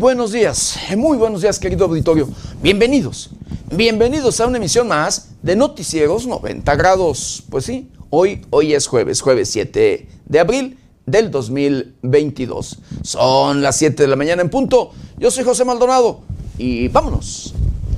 [0.00, 2.26] buenos días, muy buenos días querido auditorio.
[2.62, 3.28] Bienvenidos,
[3.70, 7.44] bienvenidos a una emisión más de Noticieros 90 grados.
[7.50, 12.78] Pues sí, hoy, hoy es jueves, jueves 7 de abril del 2022.
[13.02, 14.92] Son las 7 de la mañana en punto.
[15.18, 16.22] Yo soy José Maldonado
[16.56, 17.52] y vámonos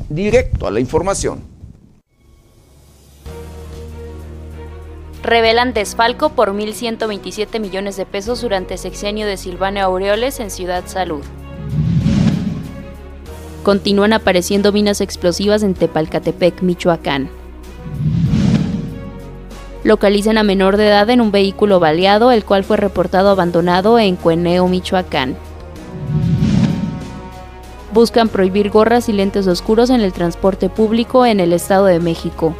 [0.09, 1.45] directo a la información.
[5.23, 11.23] Revelan desfalco por 1.127 millones de pesos durante sexenio de Silvano Aureoles en Ciudad Salud.
[13.63, 17.31] Continúan apareciendo minas explosivas en Tepalcatepec, Michoacán.
[19.85, 24.17] Localizan a menor de edad en un vehículo baleado, el cual fue reportado abandonado en
[24.17, 25.37] Cueneo, Michoacán.
[27.93, 32.55] Buscan prohibir gorras y lentes oscuros en el transporte público en el Estado de México.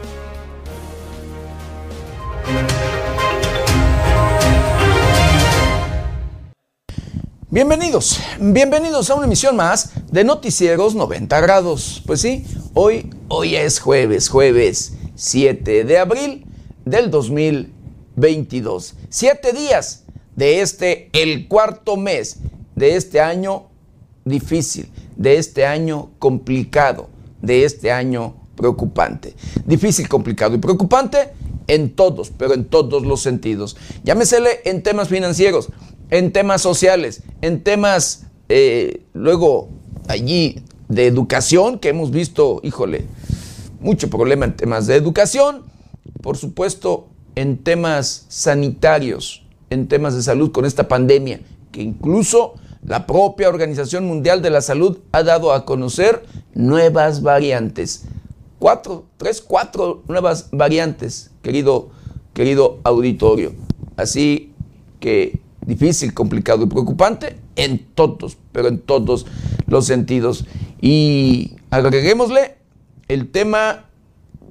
[7.53, 12.03] Bienvenidos, bienvenidos a una emisión más de Noticieros 90 grados.
[12.07, 16.47] Pues sí, hoy, hoy es jueves, jueves 7 de abril
[16.87, 18.95] del 2022.
[19.11, 22.39] Siete días de este, el cuarto mes
[22.75, 23.67] de este año
[24.25, 27.11] difícil, de este año complicado,
[27.43, 29.35] de este año preocupante.
[29.67, 31.35] Difícil, complicado y preocupante
[31.67, 33.77] en todos, pero en todos los sentidos.
[34.05, 35.69] Llámesele en temas financieros,
[36.13, 39.71] en temas sociales, en temas eh, luego
[40.09, 43.07] allí de educación, que hemos visto, híjole,
[43.81, 45.63] mucho problema en temas de educación,
[46.21, 51.41] por supuesto en temas sanitarios, en temas de salud con esta pandemia,
[51.73, 58.05] que incluso la propia Organización Mundial de la Salud ha dado a conocer nuevas variantes.
[58.59, 61.89] Cuatro, tres, cuatro nuevas variantes, querido,
[62.35, 63.55] querido auditorio.
[63.97, 64.53] Así
[65.01, 69.27] que difícil, complicado y preocupante en todos, pero en todos
[69.67, 70.47] los sentidos.
[70.81, 72.57] Y agreguémosle
[73.09, 73.87] el tema,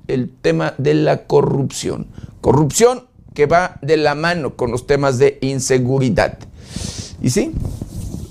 [0.08, 2.08] el tema de la corrupción.
[2.41, 6.38] Corrupción que va de la mano con los temas de inseguridad.
[7.22, 7.53] Y sí,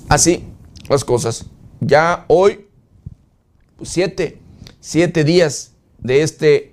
[0.08, 0.44] así
[0.88, 1.46] las cosas.
[1.80, 2.66] Ya hoy,
[3.82, 4.38] siete,
[4.80, 6.72] siete días de este,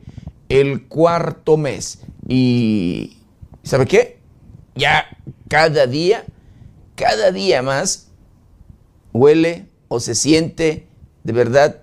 [0.50, 2.00] el cuarto mes.
[2.28, 3.18] Y
[3.64, 4.17] ¿sabe qué?
[4.78, 5.06] Ya
[5.48, 6.26] cada día,
[6.96, 8.10] cada día más,
[9.14, 10.88] huele o se siente
[11.24, 11.78] de verdad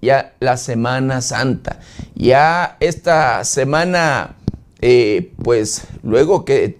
[0.00, 1.80] ya la Semana Santa.
[2.14, 4.36] Ya esta semana,
[4.80, 6.78] eh, pues luego que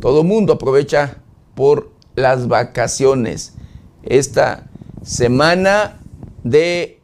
[0.00, 1.16] todo mundo aprovecha
[1.54, 3.54] por las vacaciones,
[4.02, 4.66] esta
[5.02, 6.00] semana
[6.44, 7.00] de,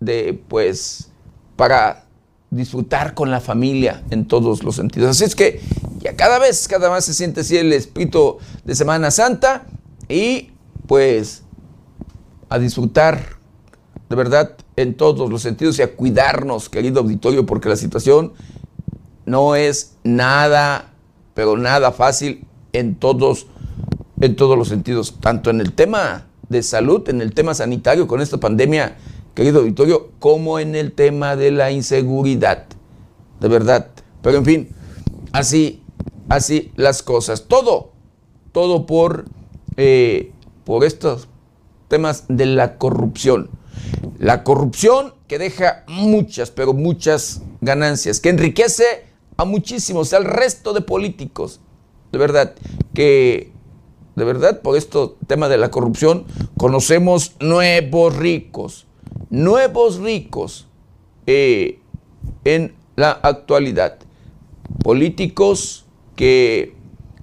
[0.00, 1.10] de pues,
[1.56, 2.04] para
[2.50, 5.10] disfrutar con la familia en todos los sentidos.
[5.10, 5.60] Así es que
[6.04, 9.66] ya cada vez, cada vez se siente así el espíritu de Semana Santa
[10.06, 10.50] y
[10.86, 11.42] pues
[12.50, 13.38] a disfrutar
[14.10, 18.34] de verdad en todos los sentidos y a cuidarnos, querido auditorio, porque la situación
[19.24, 20.92] no es nada,
[21.32, 23.46] pero nada fácil en todos,
[24.20, 28.20] en todos los sentidos, tanto en el tema de salud, en el tema sanitario con
[28.20, 28.98] esta pandemia,
[29.34, 32.66] querido auditorio, como en el tema de la inseguridad,
[33.40, 33.88] de verdad.
[34.20, 34.68] Pero en fin,
[35.32, 35.83] así
[36.28, 37.44] así las cosas.
[37.48, 37.92] Todo,
[38.52, 39.24] todo por,
[39.76, 40.32] eh,
[40.64, 41.28] por estos
[41.88, 43.50] temas de la corrupción.
[44.18, 48.84] La corrupción que deja muchas, pero muchas ganancias, que enriquece
[49.36, 51.60] a muchísimos, al resto de políticos.
[52.12, 52.54] De verdad,
[52.94, 53.52] que
[54.14, 56.24] de verdad por esto tema de la corrupción
[56.56, 58.86] conocemos nuevos ricos,
[59.30, 60.68] nuevos ricos
[61.26, 61.80] eh,
[62.44, 63.98] en la actualidad.
[64.82, 65.83] Políticos
[66.16, 66.74] que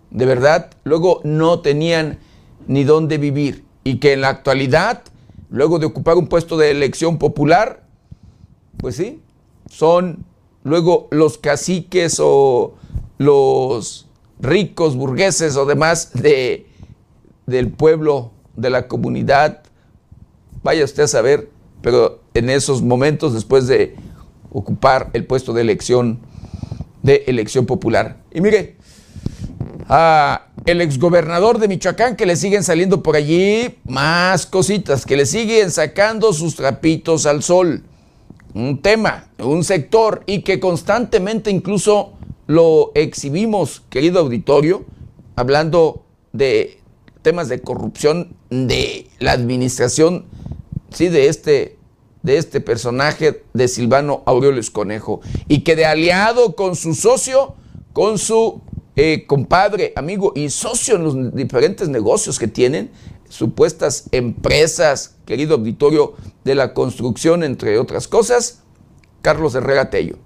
[0.10, 2.20] de verdad luego no tenían
[2.68, 5.04] ni dónde vivir y que en la actualidad,
[5.50, 7.84] luego de ocupar un puesto de elección popular,
[8.78, 9.22] pues sí,
[9.70, 10.26] son
[10.64, 12.76] luego los caciques o
[13.18, 14.08] los
[14.40, 16.68] ricos burgueses o demás de,
[17.46, 19.64] del pueblo, de la comunidad.
[20.64, 21.50] Vaya usted a saber,
[21.82, 23.96] pero en esos momentos, después de
[24.52, 26.20] ocupar el puesto de elección,
[27.02, 28.18] de elección popular.
[28.32, 28.78] Y mire,
[29.94, 35.26] a el exgobernador de Michoacán que le siguen saliendo por allí más cositas, que le
[35.26, 37.84] siguen sacando sus trapitos al sol.
[38.54, 42.14] Un tema, un sector y que constantemente incluso
[42.48, 44.86] lo exhibimos, querido auditorio,
[45.36, 46.80] hablando de
[47.22, 50.26] temas de corrupción de la administración,
[50.90, 51.78] sí, de este,
[52.24, 57.56] de este personaje de Silvano Aureoles Conejo, y que de aliado con su socio,
[57.92, 58.62] con su
[59.04, 62.92] eh, compadre, amigo y socio en los diferentes negocios que tienen,
[63.28, 66.14] supuestas empresas, querido auditorio,
[66.44, 68.62] de la construcción, entre otras cosas,
[69.24, 70.20] Carlos Herrera Tello.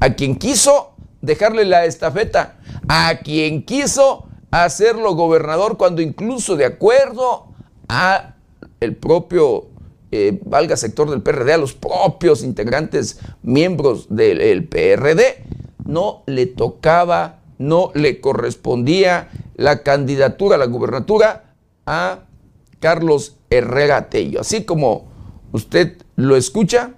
[0.00, 2.58] a quien quiso dejarle la estafeta,
[2.88, 7.54] a quien quiso hacerlo gobernador cuando incluso de acuerdo
[7.88, 8.34] a
[8.80, 9.68] el propio,
[10.10, 15.44] eh, valga sector del PRD, a los propios integrantes, miembros del PRD,
[15.84, 21.54] no le tocaba, no le correspondía la candidatura a la gubernatura
[21.86, 22.20] a
[22.80, 24.40] Carlos Herrera Tello.
[24.40, 25.08] Así como
[25.52, 26.94] usted lo escucha,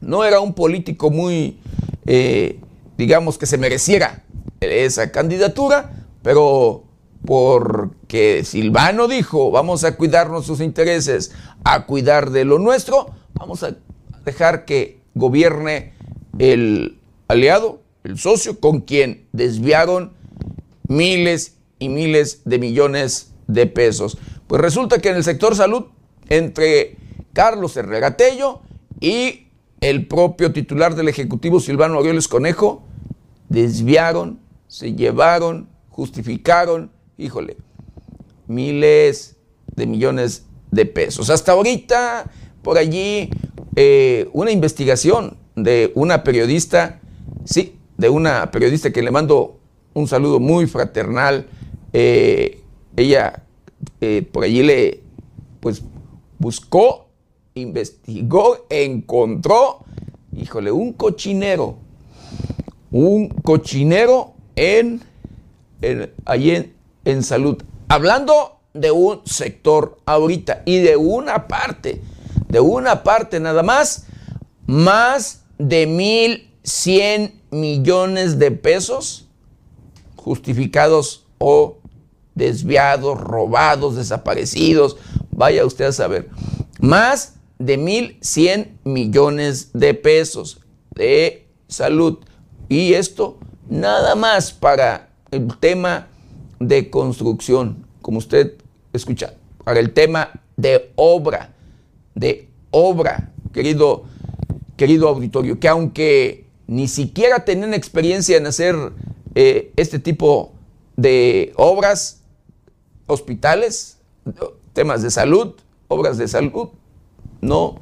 [0.00, 1.58] no era un político muy,
[2.06, 2.60] eh,
[2.98, 4.24] digamos, que se mereciera
[4.60, 6.84] esa candidatura, pero
[7.24, 11.32] porque Silvano dijo, vamos a cuidar nuestros intereses,
[11.64, 13.76] a cuidar de lo nuestro, vamos a
[14.24, 15.92] dejar que gobierne
[16.38, 16.98] el
[17.28, 20.12] aliado, el socio, con quien desviaron
[20.88, 24.18] miles y miles de millones de pesos.
[24.46, 25.86] Pues resulta que en el sector salud,
[26.28, 26.96] entre
[27.32, 28.60] Carlos Herrera Tello
[29.00, 29.48] y
[29.80, 32.84] el propio titular del Ejecutivo, Silvano Aureoles Conejo,
[33.48, 37.56] desviaron, se llevaron, justificaron, híjole,
[38.46, 39.36] miles
[39.74, 41.30] de millones de pesos.
[41.30, 42.30] Hasta ahorita,
[42.62, 43.30] por allí,
[43.76, 47.00] eh, una investigación de una periodista,
[47.44, 49.58] sí, de una periodista que le mando
[49.94, 51.46] un saludo muy fraternal.
[51.92, 52.60] Eh,
[52.96, 53.42] ella
[54.00, 55.02] eh, por allí le,
[55.60, 55.82] pues,
[56.38, 57.08] buscó,
[57.54, 59.84] investigó, encontró,
[60.36, 61.76] híjole, un cochinero,
[62.90, 65.02] un cochinero en,
[66.24, 66.72] allí
[67.04, 67.62] en salud.
[67.88, 72.00] Hablando de un sector ahorita y de una parte,
[72.48, 74.06] de una parte nada más,
[74.66, 75.86] más de
[76.64, 79.28] 1.100 millones de pesos
[80.16, 81.78] justificados o
[82.34, 84.96] desviados, robados, desaparecidos,
[85.30, 86.30] vaya usted a saber,
[86.80, 90.60] más de 1.100 millones de pesos
[90.94, 92.18] de salud.
[92.68, 93.38] Y esto
[93.68, 96.08] nada más para el tema
[96.58, 98.54] de construcción, como usted
[98.92, 101.52] escucha, para el tema de obra,
[102.14, 104.04] de obra, querido,
[104.76, 106.41] querido auditorio, que aunque
[106.72, 108.74] ni siquiera tenían experiencia en hacer
[109.34, 110.54] eh, este tipo
[110.96, 112.22] de obras,
[113.06, 113.98] hospitales,
[114.72, 115.54] temas de salud,
[115.88, 116.70] obras de salud,
[117.42, 117.78] no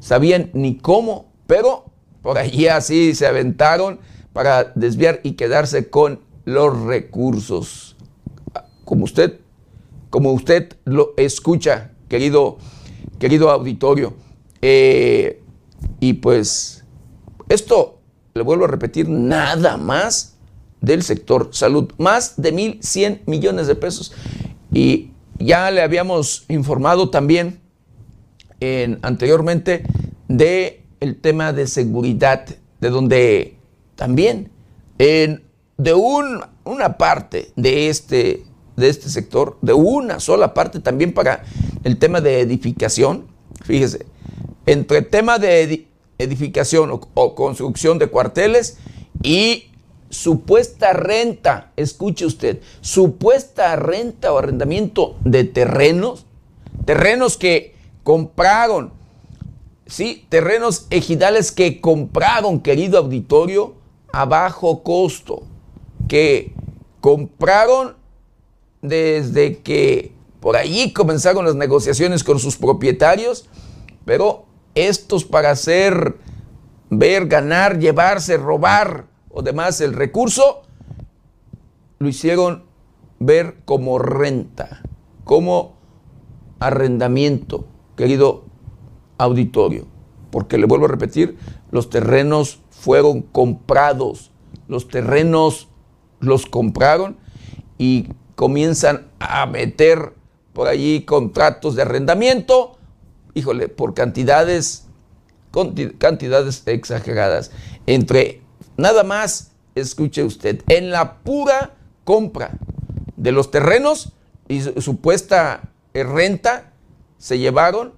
[0.00, 1.86] sabían ni cómo, pero
[2.20, 4.00] por allí así se aventaron
[4.34, 7.96] para desviar y quedarse con los recursos.
[8.84, 9.40] Como usted,
[10.10, 12.58] como usted lo escucha, querido,
[13.18, 14.12] querido auditorio.
[14.60, 15.42] Eh,
[16.00, 16.84] y pues
[17.48, 17.95] esto,
[18.36, 20.36] le vuelvo a repetir, nada más
[20.80, 24.12] del sector salud, más de 1.100 millones de pesos.
[24.72, 27.60] Y ya le habíamos informado también
[28.60, 29.84] en, anteriormente
[30.28, 30.84] de
[31.20, 32.46] tema de seguridad,
[32.80, 33.56] de donde
[33.94, 34.50] también
[34.98, 35.42] en,
[35.76, 38.44] de una parte de este,
[38.76, 41.44] de este sector, de una sola parte también para
[41.84, 43.26] el tema de edificación,
[43.62, 44.06] fíjese,
[44.66, 45.86] entre tema de
[46.18, 48.78] edificación o construcción de cuarteles
[49.22, 49.70] y
[50.10, 56.26] supuesta renta, escuche usted, supuesta renta o arrendamiento de terrenos,
[56.84, 58.92] terrenos que compraron,
[59.86, 63.74] sí, terrenos ejidales que compraron, querido auditorio,
[64.12, 65.42] a bajo costo,
[66.08, 66.54] que
[67.00, 67.96] compraron
[68.80, 73.46] desde que por allí comenzaron las negociaciones con sus propietarios,
[74.04, 74.45] pero
[74.76, 76.16] estos para hacer,
[76.90, 80.62] ver, ganar, llevarse, robar, o demás el recurso,
[81.98, 82.64] lo hicieron
[83.18, 84.82] ver como renta,
[85.24, 85.76] como
[86.60, 87.66] arrendamiento,
[87.96, 88.44] querido
[89.18, 89.86] auditorio.
[90.30, 91.38] Porque le vuelvo a repetir,
[91.70, 94.30] los terrenos fueron comprados,
[94.68, 95.68] los terrenos
[96.20, 97.16] los compraron
[97.78, 100.12] y comienzan a meter
[100.52, 102.76] por allí contratos de arrendamiento,
[103.36, 104.86] híjole, por cantidades,
[105.98, 107.52] cantidades exageradas,
[107.86, 108.42] entre
[108.76, 111.74] Nada más, escuche usted, en la pura
[112.04, 112.58] compra
[113.16, 114.12] de los terrenos
[114.48, 116.72] y supuesta renta,
[117.16, 117.94] se llevaron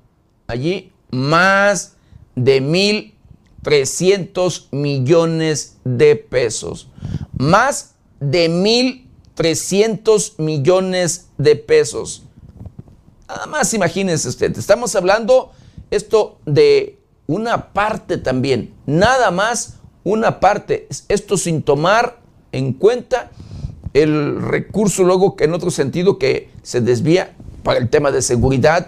[0.47, 1.97] allí más
[2.37, 6.89] de 1.300 millones de pesos.
[7.37, 12.28] Más de 1.300 millones de pesos.
[13.29, 15.53] Nada más imagínense usted, estamos hablando
[15.91, 22.21] esto de una parte también, nada más una parte, esto sin tomar
[22.53, 23.31] en cuenta
[23.93, 28.87] el recurso luego que en otro sentido que se desvía para el tema de seguridad,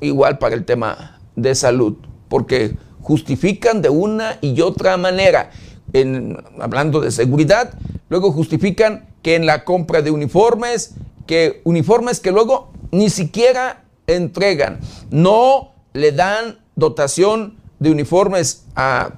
[0.00, 1.96] igual para el tema de salud,
[2.28, 5.50] porque justifican de una y otra manera.
[5.92, 7.74] En, hablando de seguridad,
[8.08, 10.94] luego justifican que en la compra de uniformes,
[11.30, 14.80] que uniformes que luego ni siquiera entregan,
[15.12, 19.12] no le dan dotación de uniformes a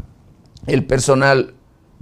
[0.66, 1.54] el personal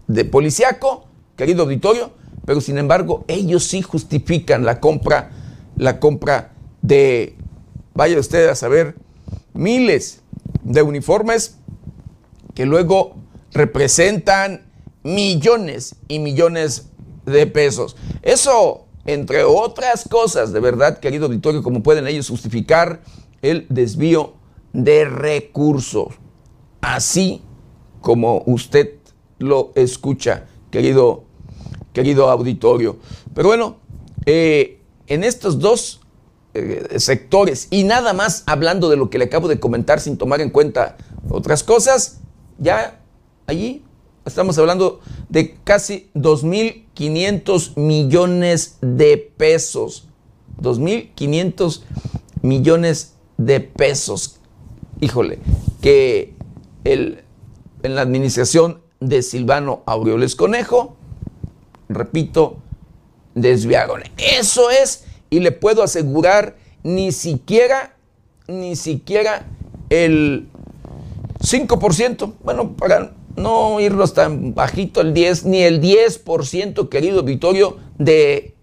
[0.08, 2.10] de policiaco, querido auditorio,
[2.44, 5.30] pero sin embargo ellos sí justifican la compra,
[5.76, 7.36] la compra de,
[7.94, 8.96] vaya usted a saber,
[9.54, 10.22] miles
[10.64, 11.54] de uniformes
[12.56, 13.14] que luego
[13.52, 14.62] representan
[15.04, 16.88] millones y millones
[17.26, 17.94] de pesos.
[18.22, 23.02] Eso, entre otras cosas, de verdad, querido auditorio, como pueden ellos justificar
[23.42, 24.34] el desvío
[24.72, 26.14] de recursos.
[26.80, 27.42] Así
[28.00, 28.94] como usted
[29.38, 31.24] lo escucha, querido,
[31.92, 32.98] querido auditorio.
[33.34, 33.76] Pero bueno,
[34.26, 36.00] eh, en estos dos
[36.54, 40.40] eh, sectores y nada más hablando de lo que le acabo de comentar sin tomar
[40.40, 40.96] en cuenta
[41.28, 42.20] otras cosas,
[42.58, 43.00] ya
[43.46, 43.84] allí
[44.24, 46.10] estamos hablando de casi
[47.00, 50.06] 2.500 millones de pesos.
[50.60, 51.82] 2.500
[52.42, 54.38] millones de pesos.
[55.00, 55.38] Híjole,
[55.80, 56.34] que
[56.84, 57.24] el,
[57.82, 60.96] en la administración de Silvano Aureoles Conejo,
[61.88, 62.58] repito,
[63.34, 64.02] desviaron.
[64.18, 67.96] Eso es, y le puedo asegurar, ni siquiera,
[68.46, 69.46] ni siquiera
[69.88, 70.48] el
[71.40, 78.54] 5%, bueno, para no irnos tan bajito el 10, ni el 10%, querido Victorio, de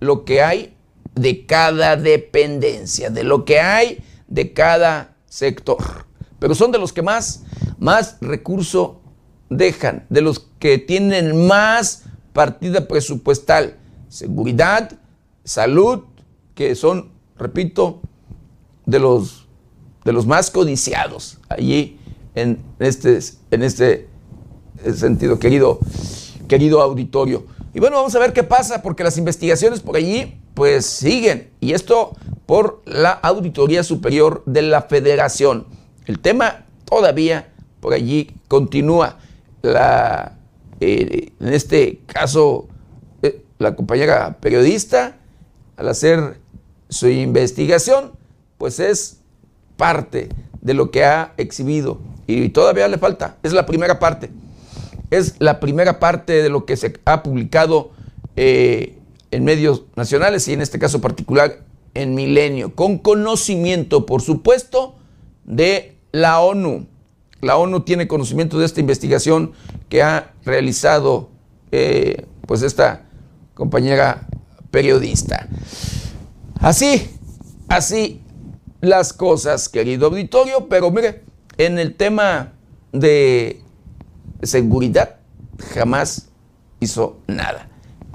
[0.00, 0.74] lo que hay
[1.14, 6.06] de cada dependencia, de lo que hay de cada sector.
[6.38, 7.44] Pero son de los que más,
[7.78, 9.00] más recurso
[9.48, 13.76] dejan, de los que tienen más partida presupuestal.
[14.08, 14.98] Seguridad,
[15.44, 16.04] salud,
[16.54, 18.00] que son, repito,
[18.86, 19.46] de los,
[20.04, 21.98] de los más codiciados allí
[22.34, 23.18] en este,
[23.50, 24.08] en este
[24.94, 25.78] sentido, querido,
[26.48, 27.44] querido auditorio.
[27.74, 31.50] Y bueno, vamos a ver qué pasa, porque las investigaciones por allí pues siguen.
[31.60, 35.66] Y esto por la Auditoría Superior de la Federación.
[36.06, 39.18] El tema todavía por allí continúa.
[39.62, 40.36] La,
[40.80, 42.68] eh, en este caso,
[43.22, 45.16] eh, la compañera periodista,
[45.76, 46.40] al hacer
[46.90, 48.12] su investigación,
[48.58, 49.20] pues es
[49.78, 50.28] parte
[50.60, 52.00] de lo que ha exhibido.
[52.26, 53.38] Y todavía le falta.
[53.42, 54.30] Es la primera parte
[55.12, 57.90] es la primera parte de lo que se ha publicado
[58.34, 58.98] eh,
[59.30, 61.64] en medios nacionales y en este caso particular
[61.94, 64.96] en Milenio, con conocimiento, por supuesto,
[65.44, 66.86] de la ONU.
[67.42, 69.52] La ONU tiene conocimiento de esta investigación
[69.90, 71.30] que ha realizado
[71.72, 73.04] eh, pues esta
[73.52, 74.26] compañera
[74.70, 75.46] periodista.
[76.58, 77.10] Así,
[77.68, 78.22] así
[78.80, 81.22] las cosas, querido auditorio, pero mire,
[81.58, 82.52] en el tema
[82.92, 83.61] de
[84.42, 85.16] seguridad
[85.74, 86.28] jamás
[86.80, 87.68] hizo nada.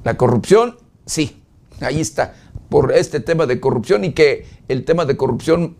[0.03, 1.41] La corrupción, sí,
[1.81, 2.36] ahí está,
[2.69, 5.77] por este tema de corrupción y que el tema de corrupción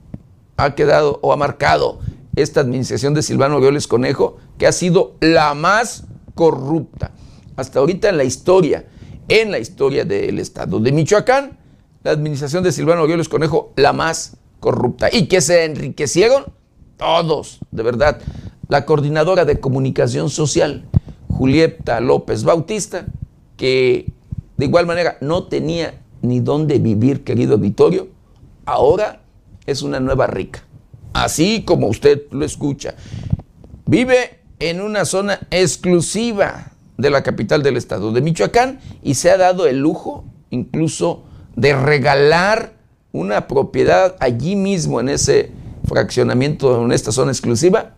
[0.58, 2.00] ha quedado o ha marcado
[2.36, 7.12] esta administración de Silvano Aureoles Conejo, que ha sido la más corrupta
[7.58, 8.86] hasta ahorita en la historia,
[9.28, 11.58] en la historia del Estado de Michoacán,
[12.04, 15.10] la administración de Silvano Aureoles Conejo, la más corrupta.
[15.12, 16.46] Y que se enriquecieron
[16.96, 18.22] todos, de verdad
[18.70, 20.86] la coordinadora de comunicación social,
[21.30, 23.06] Julieta López Bautista,
[23.56, 24.12] que
[24.58, 28.10] de igual manera no tenía ni dónde vivir, querido Vitorio,
[28.66, 29.22] ahora
[29.66, 30.64] es una nueva rica.
[31.14, 32.96] Así como usted lo escucha.
[33.86, 39.38] Vive en una zona exclusiva de la capital del estado de Michoacán y se ha
[39.38, 41.24] dado el lujo incluso
[41.56, 42.74] de regalar
[43.12, 45.52] una propiedad allí mismo en ese
[45.86, 47.96] fraccionamiento, en esta zona exclusiva,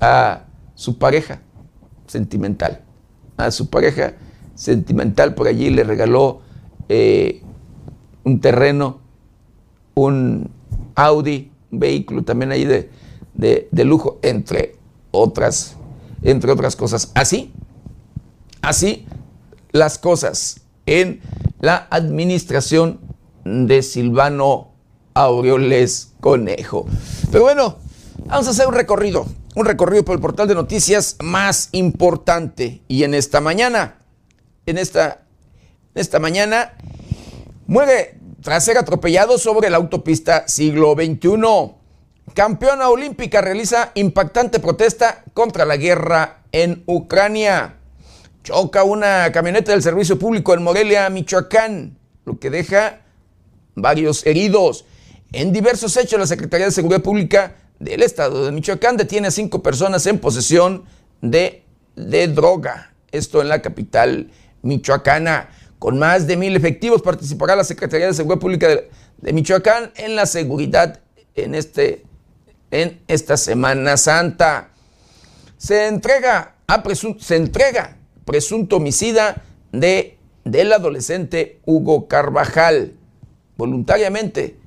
[0.00, 1.40] a su pareja
[2.06, 2.82] sentimental.
[3.36, 4.14] A su pareja
[4.54, 6.40] sentimental por allí le regaló
[6.88, 7.42] eh,
[8.24, 9.00] un terreno,
[9.94, 10.50] un
[10.94, 12.90] Audi, un vehículo también ahí de,
[13.34, 14.76] de, lujo, entre
[15.10, 15.76] otras,
[16.22, 17.12] entre otras cosas.
[17.14, 17.52] Así,
[18.62, 19.06] así
[19.72, 21.20] las cosas en
[21.60, 23.00] la administración
[23.44, 24.70] de Silvano
[25.14, 26.86] Aureoles Conejo.
[27.30, 27.76] Pero bueno,
[28.26, 29.26] vamos a hacer un recorrido
[29.56, 32.82] un recorrido por el portal de noticias más importante.
[32.88, 33.96] Y en esta mañana,
[34.66, 35.22] en esta,
[35.94, 36.74] esta mañana,
[37.66, 41.72] muere tras ser atropellado sobre la autopista siglo XXI.
[42.34, 47.76] Campeona olímpica realiza impactante protesta contra la guerra en Ucrania.
[48.44, 51.96] Choca una camioneta del servicio público en Morelia, Michoacán,
[52.26, 53.00] lo que deja
[53.74, 54.84] varios heridos.
[55.32, 59.62] En diversos hechos, la Secretaría de Seguridad Pública del Estado de Michoacán detiene a cinco
[59.62, 60.84] personas en posesión
[61.20, 61.64] de,
[61.94, 62.94] de droga.
[63.10, 64.30] Esto en la capital
[64.62, 65.50] michoacana.
[65.78, 70.26] Con más de mil efectivos participará la Secretaría de Seguridad Pública de, Michoacán en la
[70.26, 71.00] seguridad
[71.34, 72.04] en, este,
[72.70, 74.70] en esta Semana Santa.
[75.58, 76.82] Se entrega, a
[77.18, 79.42] se entrega presunto homicida
[79.72, 82.94] de, del adolescente Hugo Carvajal.
[83.56, 84.58] Voluntariamente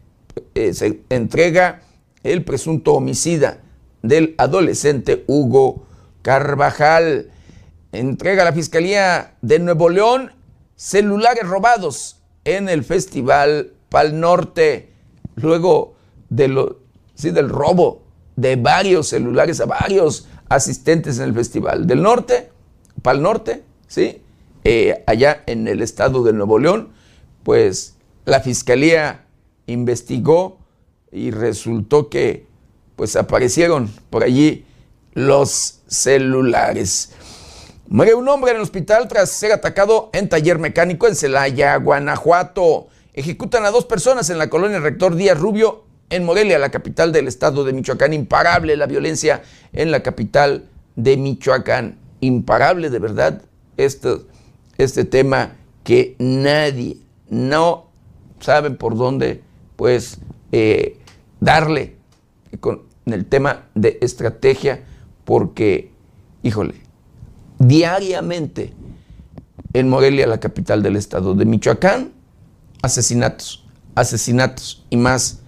[0.55, 1.81] eh, se entrega
[2.23, 3.61] el presunto homicida
[4.01, 5.85] del adolescente Hugo
[6.21, 7.31] Carvajal.
[7.91, 10.31] Entrega a la Fiscalía de Nuevo León
[10.75, 14.93] celulares robados en el Festival Pal Norte.
[15.35, 15.95] Luego
[16.29, 18.03] del robo
[18.35, 22.49] de varios celulares a varios asistentes en el Festival del Norte,
[23.01, 24.21] Pal Norte, ¿sí?
[24.63, 26.89] Eh, allá en el estado de Nuevo León,
[27.43, 27.95] pues
[28.25, 29.25] la Fiscalía
[29.67, 30.58] investigó
[31.11, 32.47] y resultó que
[32.95, 34.65] pues aparecieron por allí
[35.13, 37.11] los celulares.
[37.87, 42.87] Muere un hombre en el hospital tras ser atacado en taller mecánico en Celaya, Guanajuato.
[43.13, 47.27] Ejecutan a dos personas en la colonia Rector Díaz Rubio en Morelia, la capital del
[47.27, 48.13] estado de Michoacán.
[48.13, 49.41] Imparable la violencia
[49.73, 51.97] en la capital de Michoacán.
[52.19, 53.41] Imparable de verdad
[53.77, 54.17] este,
[54.77, 56.97] este tema que nadie,
[57.29, 57.87] no
[58.39, 59.41] sabe por dónde
[59.75, 60.19] pues
[60.51, 60.98] eh,
[61.39, 61.97] darle
[62.59, 64.83] con el tema de estrategia
[65.25, 65.91] porque,
[66.43, 66.75] híjole,
[67.57, 68.73] diariamente
[69.73, 72.11] en Morelia, la capital del estado de Michoacán,
[72.81, 73.65] asesinatos,
[73.95, 75.39] asesinatos y más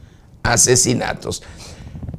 [0.43, 1.43] asesinatos.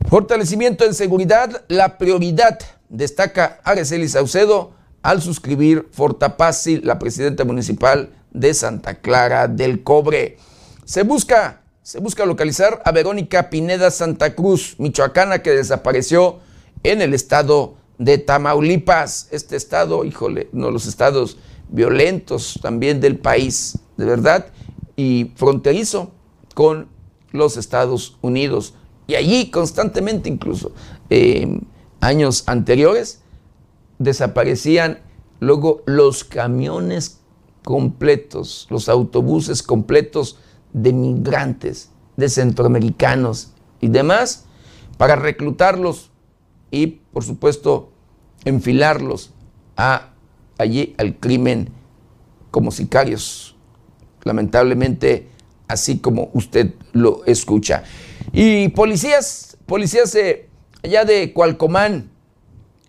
[0.09, 8.55] Fortalecimiento en seguridad, la prioridad, destaca Araceli Saucedo al suscribir Fortapazzi, la presidenta municipal de
[8.55, 10.39] Santa Clara del Cobre.
[10.85, 16.39] Se busca se busca localizar a Verónica Pineda Santa Cruz, michoacana, que desapareció
[16.85, 19.29] en el estado de Tamaulipas.
[19.33, 24.47] Este estado, híjole, uno de los estados violentos también del país, de verdad,
[24.95, 26.13] y fronterizo
[26.55, 26.89] con
[27.33, 28.75] los Estados Unidos.
[29.09, 30.73] Y allí constantemente, incluso
[31.11, 31.67] en
[32.01, 33.23] años anteriores,
[33.99, 35.01] desaparecían
[35.41, 37.19] luego los camiones
[37.65, 40.39] completos, los autobuses completos
[40.73, 44.47] de migrantes, de centroamericanos y demás,
[44.97, 46.11] para reclutarlos
[46.71, 47.93] y, por supuesto,
[48.45, 49.33] enfilarlos
[49.77, 50.15] a,
[50.59, 51.71] allí al crimen
[52.51, 53.57] como sicarios.
[54.25, 55.29] Lamentablemente,
[55.69, 57.85] así como usted lo escucha.
[58.33, 60.49] Y policías, policías de,
[60.83, 62.11] allá de Cualcomán,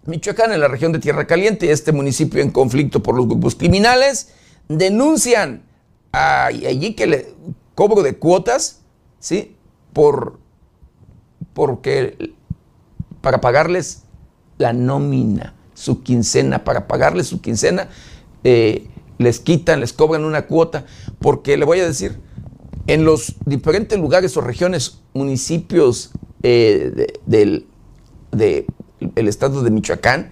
[0.06, 4.34] Michoacán, en la región de Tierra Caliente, este municipio en conflicto por los grupos criminales,
[4.68, 5.64] denuncian
[6.12, 7.34] allí que le,
[7.76, 8.82] cobro de cuotas,
[9.20, 9.56] ¿sí?
[9.94, 10.40] Por,
[11.54, 12.34] porque,
[13.22, 14.04] para pagarles
[14.58, 17.90] la nómina, su quincena, para pagarles su quincena,
[18.44, 20.86] eh, les quitan, les cobran una cuota,
[21.20, 22.20] porque le voy a decir,
[22.88, 27.68] en los diferentes lugares o regiones, municipios eh, del
[29.16, 30.32] estado de Michoacán,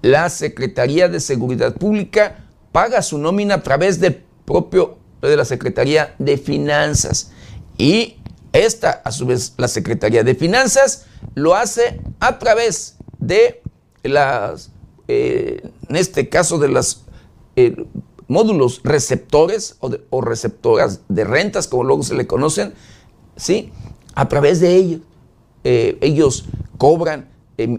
[0.00, 6.14] la Secretaría de Seguridad Pública paga su nómina a través del propio de la Secretaría
[6.18, 7.30] de Finanzas.
[7.78, 8.16] Y
[8.52, 13.62] esta, a su vez, la Secretaría de Finanzas lo hace a través de
[14.02, 14.70] las,
[15.08, 17.04] eh, en este caso, de los
[17.56, 17.76] eh,
[18.28, 22.74] módulos receptores o, receptoras de rentas, como luego se le conocen,
[23.36, 23.70] ¿sí?
[24.14, 25.00] A través de ellos.
[25.64, 27.30] Eh, ellos cobran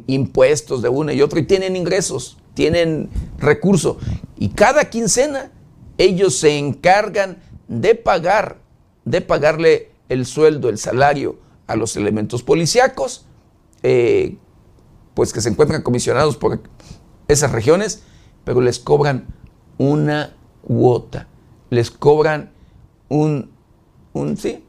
[0.08, 3.98] impuestos de una y otra y tienen ingresos, tienen recursos.
[4.38, 5.52] Y cada quincena
[5.98, 8.60] ellos se encargan de pagar,
[9.06, 13.26] de pagarle el sueldo, el salario a los elementos policíacos,
[13.84, 14.38] eh,
[15.14, 16.62] pues que se encuentran comisionados por
[17.28, 18.04] esas regiones,
[18.44, 19.28] pero les cobran
[19.78, 21.28] una cuota,
[21.70, 22.52] les cobran
[23.10, 23.52] un,
[24.14, 24.66] un, sí,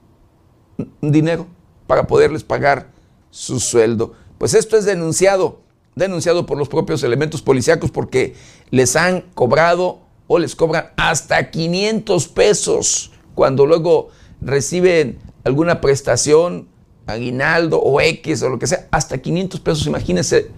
[1.01, 1.47] un dinero
[1.87, 2.91] para poderles pagar
[3.31, 4.15] su sueldo.
[4.39, 5.61] Pues esto es denunciado,
[5.95, 8.35] denunciado por los propios elementos policíacos porque
[8.71, 14.09] les han cobrado o les cobran hasta 500 pesos cuando luego
[14.41, 16.69] reciben alguna prestación,
[17.07, 19.87] aguinaldo o X o lo que sea, hasta 500 pesos.
[19.87, 20.51] Imagínese,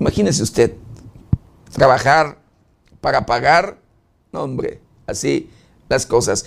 [0.00, 0.74] imagínese usted
[1.72, 2.38] trabajar
[3.00, 3.78] para pagar.
[4.32, 5.50] No, hombre, así
[5.88, 6.46] las cosas.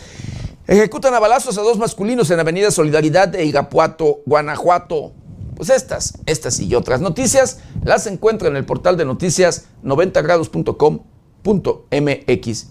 [0.67, 5.13] Ejecutan a balazos a dos masculinos en Avenida Solidaridad de Irapuato, Guanajuato.
[5.55, 11.01] Pues estas, estas y otras noticias las encuentra en el portal de noticias 90grados.com
[11.45, 12.67] .mx.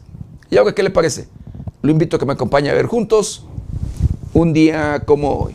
[0.50, 1.28] ¿Y ahora qué le parece?
[1.82, 3.46] Lo invito a que me acompañe a ver juntos
[4.32, 5.54] un día como hoy.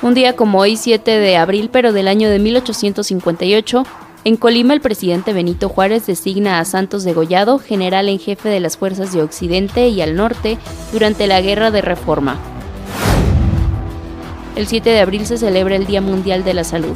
[0.00, 3.84] Un día como hoy, 7 de abril, pero del año de 1858,
[4.28, 8.76] en Colima el presidente Benito Juárez designa a Santos Degollado general en jefe de las
[8.76, 10.58] fuerzas de Occidente y al norte
[10.92, 12.36] durante la Guerra de Reforma.
[14.54, 16.94] El 7 de abril se celebra el Día Mundial de la Salud,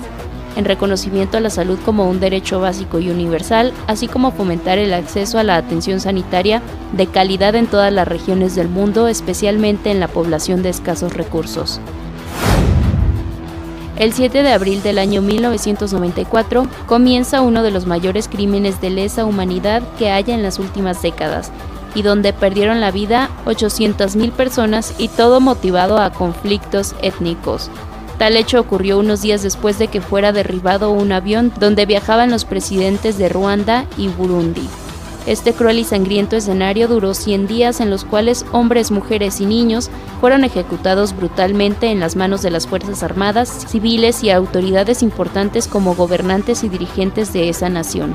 [0.56, 4.92] en reconocimiento a la salud como un derecho básico y universal, así como fomentar el
[4.92, 6.60] acceso a la atención sanitaria
[6.92, 11.80] de calidad en todas las regiones del mundo, especialmente en la población de escasos recursos.
[13.96, 19.26] El 7 de abril del año 1994 comienza uno de los mayores crímenes de lesa
[19.26, 21.52] humanidad que haya en las últimas décadas,
[21.94, 27.70] y donde perdieron la vida 800.000 personas y todo motivado a conflictos étnicos.
[28.18, 32.44] Tal hecho ocurrió unos días después de que fuera derribado un avión donde viajaban los
[32.44, 34.68] presidentes de Ruanda y Burundi.
[35.26, 39.88] Este cruel y sangriento escenario duró 100 días en los cuales hombres, mujeres y niños
[40.20, 45.94] fueron ejecutados brutalmente en las manos de las Fuerzas Armadas, civiles y autoridades importantes como
[45.94, 48.14] gobernantes y dirigentes de esa nación.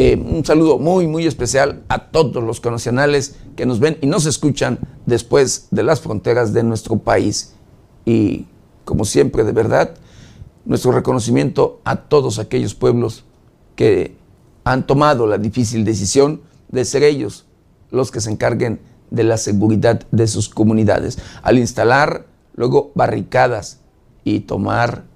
[0.00, 4.26] Eh, un saludo muy, muy especial a todos los conacionales que nos ven y nos
[4.26, 7.54] escuchan después de las fronteras de nuestro país.
[8.04, 8.46] Y
[8.84, 9.96] como siempre, de verdad,
[10.64, 13.24] nuestro reconocimiento a todos aquellos pueblos
[13.74, 14.14] que
[14.62, 17.46] han tomado la difícil decisión de ser ellos
[17.90, 18.78] los que se encarguen
[19.10, 23.80] de la seguridad de sus comunidades, al instalar luego barricadas
[24.22, 25.06] y tomar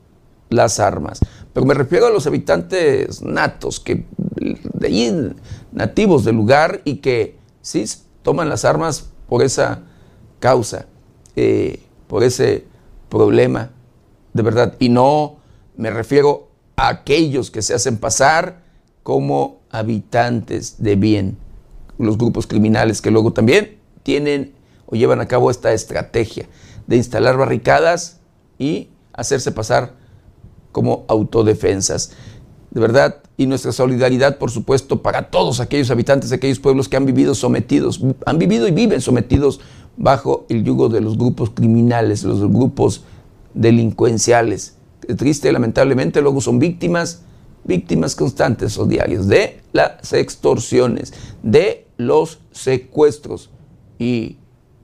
[0.52, 1.20] las armas.
[1.52, 4.06] Pero me refiero a los habitantes natos, que
[4.74, 5.12] de allí,
[5.72, 7.84] nativos del lugar y que sí
[8.22, 9.80] toman las armas por esa
[10.40, 10.86] causa,
[11.36, 12.66] eh, por ese
[13.08, 13.70] problema,
[14.32, 14.74] de verdad.
[14.78, 15.36] Y no
[15.76, 18.62] me refiero a aquellos que se hacen pasar
[19.02, 21.38] como habitantes de bien,
[21.98, 24.54] los grupos criminales que luego también tienen
[24.86, 26.46] o llevan a cabo esta estrategia
[26.86, 28.20] de instalar barricadas
[28.58, 29.94] y hacerse pasar
[30.72, 32.12] como autodefensas.
[32.70, 36.96] De verdad, y nuestra solidaridad, por supuesto, para todos aquellos habitantes de aquellos pueblos que
[36.96, 39.60] han vivido sometidos, han vivido y viven sometidos
[39.96, 43.04] bajo el yugo de los grupos criminales, los grupos
[43.54, 44.76] delincuenciales.
[45.16, 47.22] Triste, lamentablemente, luego son víctimas,
[47.64, 53.50] víctimas constantes o diarios de las extorsiones, de los secuestros
[53.98, 54.38] y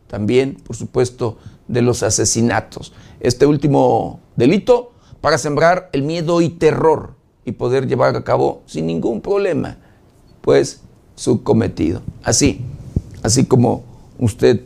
[0.08, 2.92] también, por supuesto, de los asesinatos.
[3.20, 8.86] Este último delito para sembrar el miedo y terror y poder llevar a cabo sin
[8.86, 9.78] ningún problema,
[10.40, 10.82] pues
[11.14, 12.02] su cometido.
[12.22, 12.60] Así,
[13.22, 13.84] así como
[14.18, 14.60] usted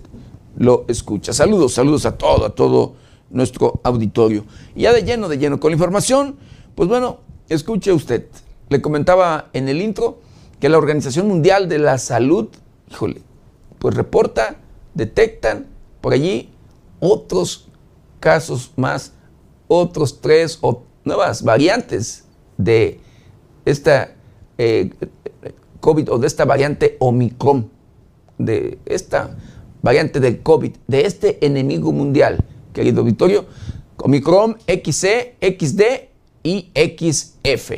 [0.57, 1.33] lo escucha.
[1.33, 2.95] Saludos, saludos a todo, a todo
[3.31, 4.45] nuestro auditorio.
[4.75, 6.37] Y ya de lleno, de lleno con la información,
[6.75, 8.27] pues bueno, escuche usted.
[8.69, 10.19] Le comentaba en el intro
[10.61, 12.49] que la Organización Mundial de la Salud,
[12.91, 13.23] híjole,
[13.79, 14.57] pues reporta,
[14.95, 15.67] detectan
[16.01, 16.51] por allí
[17.01, 17.69] otros
[18.21, 19.12] casos más
[19.73, 22.25] otros tres o nuevas variantes
[22.57, 23.01] de
[23.65, 24.15] esta
[24.59, 24.91] eh,
[25.81, 27.71] COVID o de esta variante Omicron,
[28.39, 29.37] de esta
[29.83, 33.47] variante del COVID, de este enemigo mundial, querido auditorio,
[33.97, 35.83] Omicron XC, XD
[36.43, 37.73] y XF.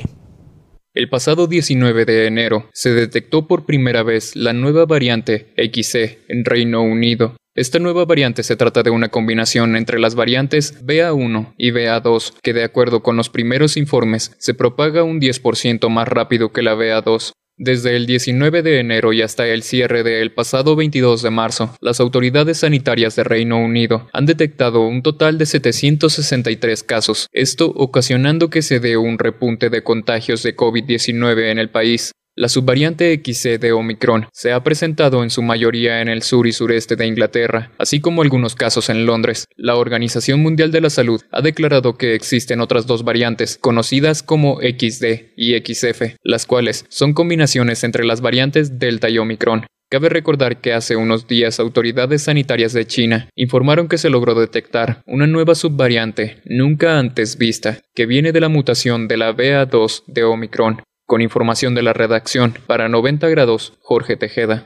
[0.94, 6.44] El pasado 19 de enero se detectó por primera vez la nueva variante XC en
[6.44, 7.36] Reino Unido.
[7.56, 12.52] Esta nueva variante se trata de una combinación entre las variantes BA1 y BA2, que
[12.52, 17.30] de acuerdo con los primeros informes se propaga un 10% más rápido que la BA2.
[17.56, 22.00] Desde el 19 de enero y hasta el cierre del pasado 22 de marzo, las
[22.00, 28.62] autoridades sanitarias de Reino Unido han detectado un total de 763 casos, esto ocasionando que
[28.62, 32.10] se dé un repunte de contagios de COVID-19 en el país.
[32.36, 36.52] La subvariante XC de Omicron se ha presentado en su mayoría en el sur y
[36.52, 39.46] sureste de Inglaterra, así como algunos casos en Londres.
[39.54, 44.58] La Organización Mundial de la Salud ha declarado que existen otras dos variantes, conocidas como
[44.58, 49.66] XD y XF, las cuales son combinaciones entre las variantes Delta y Omicron.
[49.88, 55.02] Cabe recordar que hace unos días autoridades sanitarias de China informaron que se logró detectar
[55.06, 60.24] una nueva subvariante nunca antes vista, que viene de la mutación de la BA2 de
[60.24, 64.64] Omicron, Con información de la redacción, para 90 grados, Jorge Tejeda.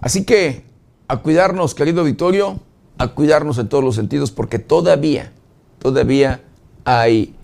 [0.00, 0.64] Así que
[1.08, 2.58] a cuidarnos, querido Vittorio,
[2.96, 5.32] a cuidarnos en todos los sentidos, porque todavía,
[5.78, 6.40] todavía
[6.86, 7.34] hay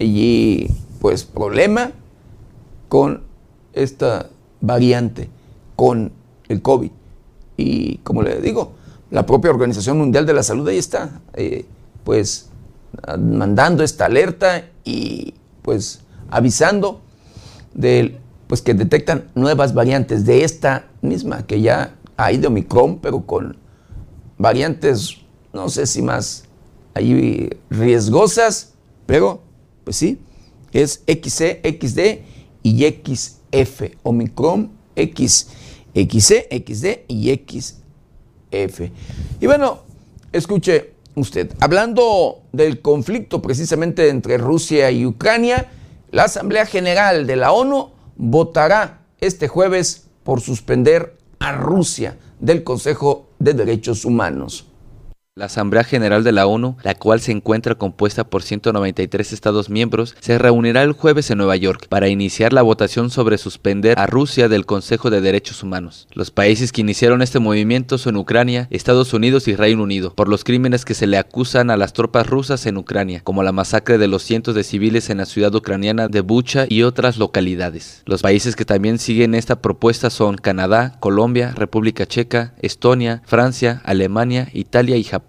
[0.00, 0.68] allí,
[1.02, 1.92] pues, problema
[2.88, 3.22] con
[3.74, 4.30] esta
[4.62, 5.28] variante,
[5.76, 6.10] con
[6.48, 6.90] el COVID.
[7.58, 8.72] Y como le digo,
[9.10, 11.64] la propia Organización Mundial de la Salud ahí está, eh,
[12.04, 12.50] pues
[13.18, 17.00] mandando esta alerta y pues avisando
[17.74, 23.26] de pues que detectan nuevas variantes de esta misma que ya hay de Omicron, pero
[23.26, 23.56] con
[24.38, 25.16] variantes,
[25.52, 26.44] no sé si más
[26.94, 29.42] ahí riesgosas, pero
[29.84, 30.20] pues sí,
[30.72, 32.00] es XC, XD
[32.62, 35.48] y XF, Omicron, X,
[35.94, 37.85] XC, XD y XF.
[39.40, 39.80] Y bueno,
[40.32, 45.70] escuche usted, hablando del conflicto precisamente entre Rusia y Ucrania,
[46.10, 53.28] la Asamblea General de la ONU votará este jueves por suspender a Rusia del Consejo
[53.38, 54.66] de Derechos Humanos.
[55.38, 60.16] La Asamblea General de la ONU, la cual se encuentra compuesta por 193 Estados miembros,
[60.18, 64.48] se reunirá el jueves en Nueva York para iniciar la votación sobre suspender a Rusia
[64.48, 66.08] del Consejo de Derechos Humanos.
[66.14, 70.42] Los países que iniciaron este movimiento son Ucrania, Estados Unidos y Reino Unido, por los
[70.42, 74.08] crímenes que se le acusan a las tropas rusas en Ucrania, como la masacre de
[74.08, 78.00] los cientos de civiles en la ciudad ucraniana de Bucha y otras localidades.
[78.06, 84.48] Los países que también siguen esta propuesta son Canadá, Colombia, República Checa, Estonia, Francia, Alemania,
[84.54, 85.25] Italia y Japón.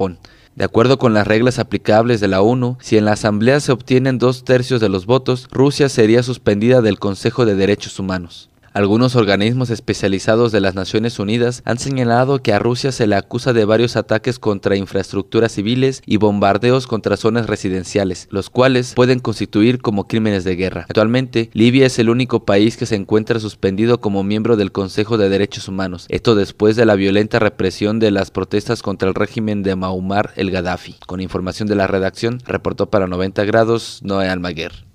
[0.55, 4.17] De acuerdo con las reglas aplicables de la ONU, si en la Asamblea se obtienen
[4.17, 8.49] dos tercios de los votos, Rusia sería suspendida del Consejo de Derechos Humanos.
[8.77, 13.51] Algunos organismos especializados de las Naciones Unidas han señalado que a Rusia se le acusa
[13.51, 19.81] de varios ataques contra infraestructuras civiles y bombardeos contra zonas residenciales, los cuales pueden constituir
[19.81, 20.81] como crímenes de guerra.
[20.81, 25.29] Actualmente, Libia es el único país que se encuentra suspendido como miembro del Consejo de
[25.29, 29.75] Derechos Humanos, esto después de la violenta represión de las protestas contra el régimen de
[29.75, 30.97] Muammar el Gaddafi.
[31.07, 34.85] Con información de la redacción, reportó para 90 grados Noé Almaguer.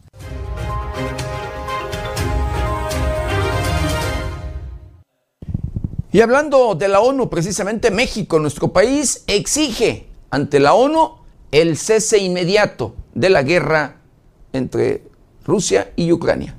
[6.14, 11.16] Y hablando de la ONU, precisamente México, nuestro país, exige ante la ONU
[11.50, 14.02] el cese inmediato de la guerra
[14.52, 15.02] entre
[15.42, 16.54] Rusia y Ucrania.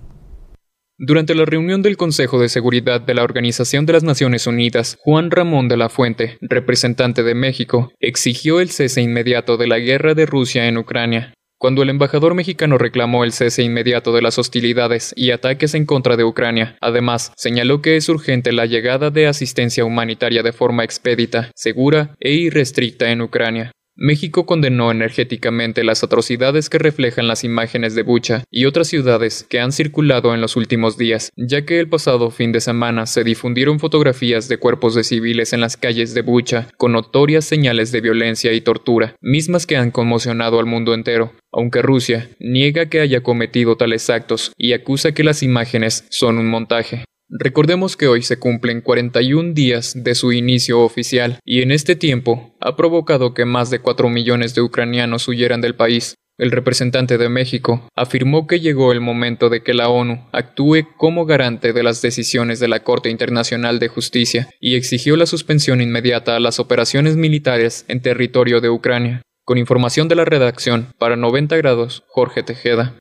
[0.97, 5.29] Durante la reunión del Consejo de Seguridad de la Organización de las Naciones Unidas, Juan
[5.29, 10.25] Ramón de la Fuente, representante de México, exigió el cese inmediato de la guerra de
[10.25, 11.33] Rusia en Ucrania.
[11.63, 16.17] Cuando el embajador mexicano reclamó el cese inmediato de las hostilidades y ataques en contra
[16.17, 21.51] de Ucrania, además señaló que es urgente la llegada de asistencia humanitaria de forma expedita,
[21.55, 23.71] segura e irrestricta en Ucrania.
[23.95, 29.59] México condenó energéticamente las atrocidades que reflejan las imágenes de Bucha y otras ciudades que
[29.59, 33.79] han circulado en los últimos días, ya que el pasado fin de semana se difundieron
[33.79, 38.51] fotografías de cuerpos de civiles en las calles de Bucha con notorias señales de violencia
[38.53, 43.77] y tortura, mismas que han conmocionado al mundo entero, aunque Rusia niega que haya cometido
[43.77, 47.05] tales actos y acusa que las imágenes son un montaje.
[47.35, 52.55] Recordemos que hoy se cumplen 41 días de su inicio oficial y en este tiempo
[52.59, 56.13] ha provocado que más de 4 millones de ucranianos huyeran del país.
[56.37, 61.25] El representante de México afirmó que llegó el momento de que la ONU actúe como
[61.25, 66.35] garante de las decisiones de la Corte Internacional de Justicia y exigió la suspensión inmediata
[66.35, 69.23] a las operaciones militares en territorio de Ucrania.
[69.43, 72.95] Con información de la redacción, para 90 grados, Jorge Tejeda.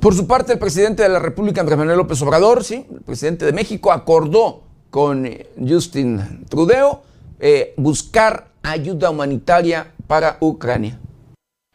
[0.00, 2.86] Por su parte, el presidente de la República, Andrés Manuel López Obrador, ¿sí?
[2.90, 7.00] el presidente de México, acordó con eh, Justin Trudeau
[7.38, 10.98] eh, buscar ayuda humanitaria para Ucrania.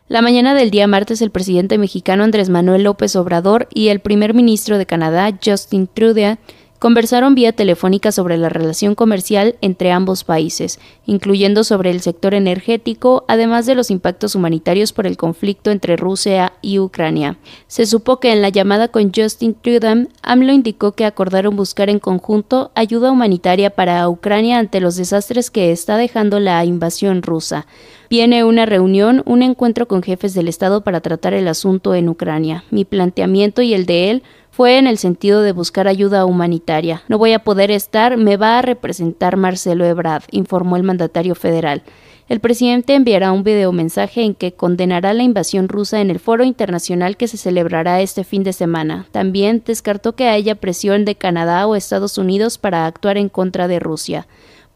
[0.07, 4.33] La mañana del día martes, el presidente mexicano Andrés Manuel López Obrador y el primer
[4.33, 6.37] ministro de Canadá, Justin Trudeau,
[6.79, 13.25] conversaron vía telefónica sobre la relación comercial entre ambos países, incluyendo sobre el sector energético,
[13.27, 17.37] además de los impactos humanitarios por el conflicto entre Rusia y Ucrania.
[17.67, 21.99] Se supo que en la llamada con Justin Trudeau, AMLO indicó que acordaron buscar en
[21.99, 27.65] conjunto ayuda humanitaria para Ucrania ante los desastres que está dejando la invasión rusa.
[28.09, 32.63] Viene una reunión, un encuentro con jefes del Estado para tratar el asunto en Ucrania.
[32.69, 34.23] Mi planteamiento y el de él
[34.55, 37.03] fue en el sentido de buscar ayuda humanitaria.
[37.09, 41.83] No voy a poder estar, me va a representar Marcelo Ebrard, informó el mandatario federal.
[42.29, 47.17] El presidente enviará un videomensaje en que condenará la invasión rusa en el foro internacional
[47.17, 49.07] que se celebrará este fin de semana.
[49.11, 53.79] También descartó que haya presión de Canadá o Estados Unidos para actuar en contra de
[53.79, 54.25] Rusia.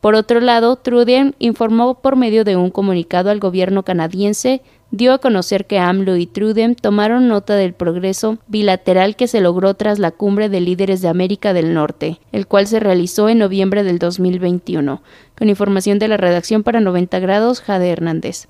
[0.01, 4.61] Por otro lado, Trudeau informó por medio de un comunicado al gobierno canadiense
[4.91, 9.75] dio a conocer que AMLO y Trudeau tomaron nota del progreso bilateral que se logró
[9.75, 13.83] tras la cumbre de líderes de América del Norte, el cual se realizó en noviembre
[13.83, 15.01] del 2021.
[15.37, 18.47] Con información de la redacción para 90 grados, Jade Hernández.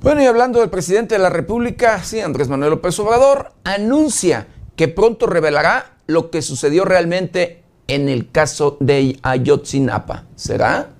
[0.00, 4.86] Bueno, y hablando del presidente de la República, sí, Andrés Manuel López Obrador, anuncia que
[4.86, 10.26] pronto revelará lo que sucedió realmente en el caso de Ayotzinapa.
[10.34, 10.90] ¿Será?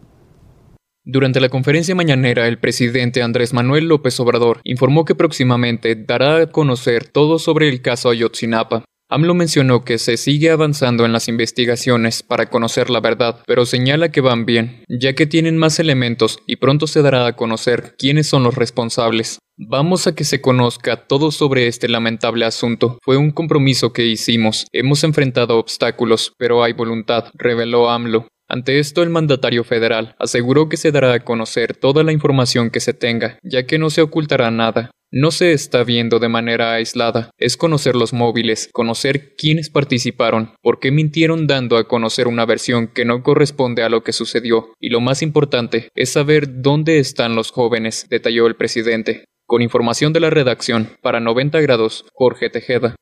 [1.05, 6.46] Durante la conferencia mañanera, el presidente Andrés Manuel López Obrador informó que próximamente dará a
[6.49, 8.85] conocer todo sobre el caso Ayotzinapa.
[9.09, 14.11] AMLO mencionó que se sigue avanzando en las investigaciones para conocer la verdad, pero señala
[14.11, 18.27] que van bien, ya que tienen más elementos y pronto se dará a conocer quiénes
[18.27, 19.38] son los responsables.
[19.57, 22.99] Vamos a que se conozca todo sobre este lamentable asunto.
[23.01, 24.66] Fue un compromiso que hicimos.
[24.73, 28.27] Hemos enfrentado obstáculos, pero hay voluntad, reveló AMLO.
[28.49, 32.81] Ante esto, el mandatario federal aseguró que se dará a conocer toda la información que
[32.81, 34.90] se tenga, ya que no se ocultará nada.
[35.18, 40.79] No se está viendo de manera aislada, es conocer los móviles, conocer quiénes participaron, por
[40.79, 44.90] qué mintieron dando a conocer una versión que no corresponde a lo que sucedió, y
[44.90, 49.24] lo más importante es saber dónde están los jóvenes, detalló el presidente.
[49.46, 52.94] Con información de la redacción, para 90 grados, Jorge Tejeda.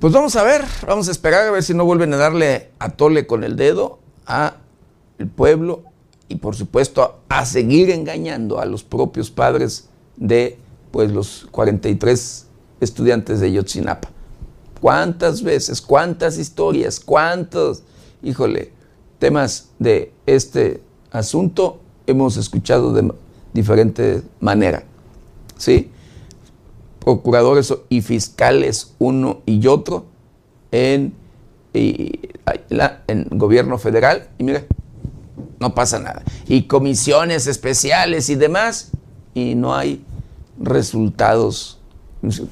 [0.00, 2.90] Pues vamos a ver, vamos a esperar a ver si no vuelven a darle a
[2.96, 4.56] tole con el dedo a
[5.18, 5.91] el pueblo
[6.32, 10.58] y por supuesto a, seguir engañando a los propios padres de
[10.90, 12.46] pues los 43
[12.80, 14.08] estudiantes de Yotzinapa.
[14.80, 17.82] ¿Cuántas veces, cuántas historias, cuántos,
[18.22, 18.72] híjole,
[19.18, 23.12] temas de este asunto hemos escuchado de
[23.52, 24.84] diferente manera.
[25.58, 25.90] ¿Sí?
[26.98, 30.06] Procuradores y fiscales, uno y otro,
[30.70, 31.12] en,
[31.74, 34.64] en gobierno federal, y mira,
[35.62, 36.22] no pasa nada.
[36.46, 38.90] Y comisiones especiales y demás,
[39.32, 40.04] y no hay
[40.60, 41.78] resultados.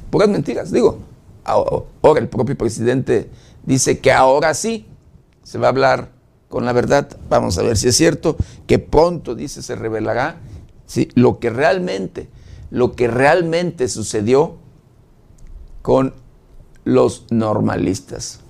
[0.08, 0.98] Puras mentiras, digo.
[1.44, 3.28] Ahora el propio presidente
[3.64, 4.86] dice que ahora sí
[5.42, 6.12] se va a hablar
[6.48, 7.08] con la verdad.
[7.28, 8.36] Vamos a ver si es cierto
[8.68, 10.36] que pronto, dice, se revelará
[11.14, 12.28] lo que realmente,
[12.70, 14.56] lo que realmente sucedió
[15.82, 16.14] con
[16.84, 18.40] los normalistas.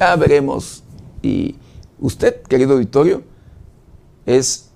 [0.00, 0.82] Ya veremos.
[1.22, 1.56] Y
[2.00, 3.22] usted, querido auditorio,
[4.28, 4.70] es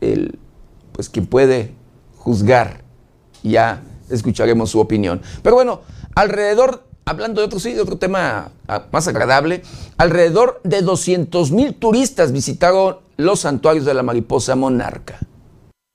[0.00, 0.38] el,
[0.92, 1.74] pues, quien puede
[2.16, 2.82] juzgar.
[3.42, 5.20] Ya escucharemos su opinión.
[5.42, 5.82] Pero bueno,
[6.14, 9.62] alrededor hablando de otro, sí, de otro tema ah, más agradable,
[9.98, 15.18] alrededor de 200 mil turistas visitaron los santuarios de la mariposa monarca.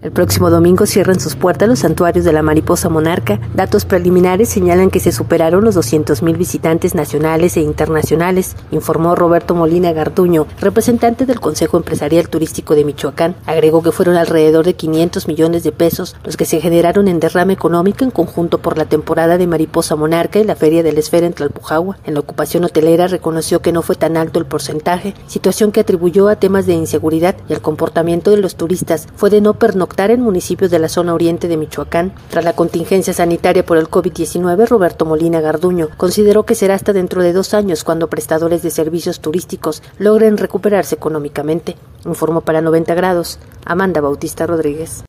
[0.02, 3.38] El próximo domingo cierran sus puertas los santuarios de la mariposa monarca.
[3.54, 9.92] Datos preliminares señalan que se superaron los 200.000 visitantes nacionales e internacionales, informó Roberto Molina
[9.92, 13.36] Garduño, representante del Consejo Empresarial Turístico de Michoacán.
[13.46, 17.52] Agregó que fueron alrededor de 500 millones de pesos los que se generaron en derrame
[17.52, 21.28] económico en conjunto por la temporada de mariposa monarca y la feria de la esfera
[21.28, 21.98] en Tlalpujagua.
[22.06, 26.30] En la ocupación hotelera reconoció que no fue tan alto el porcentaje, situación que atribuyó
[26.30, 30.22] a temas de inseguridad y el comportamiento de los turistas fue de no pernoctar en
[30.22, 32.14] municipios de la zona oriente de Michoacán.
[32.30, 37.22] Tras la contingencia sanitaria por el COVID-19, Roberto Molina Garduño consideró que será hasta dentro
[37.22, 41.76] de dos años cuando prestadores de servicios turísticos logren recuperarse económicamente.
[42.06, 45.04] Informó para 90 grados Amanda Bautista Rodríguez.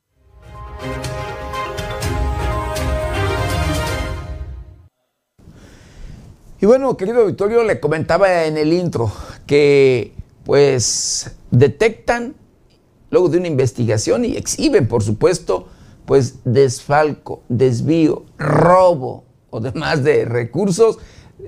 [6.61, 9.11] Y bueno, querido Victorio, le comentaba en el intro
[9.47, 10.13] que
[10.45, 12.35] pues detectan
[13.11, 15.69] luego de una investigación y exhiben, por supuesto,
[16.07, 20.99] pues desfalco, desvío, robo o demás de recursos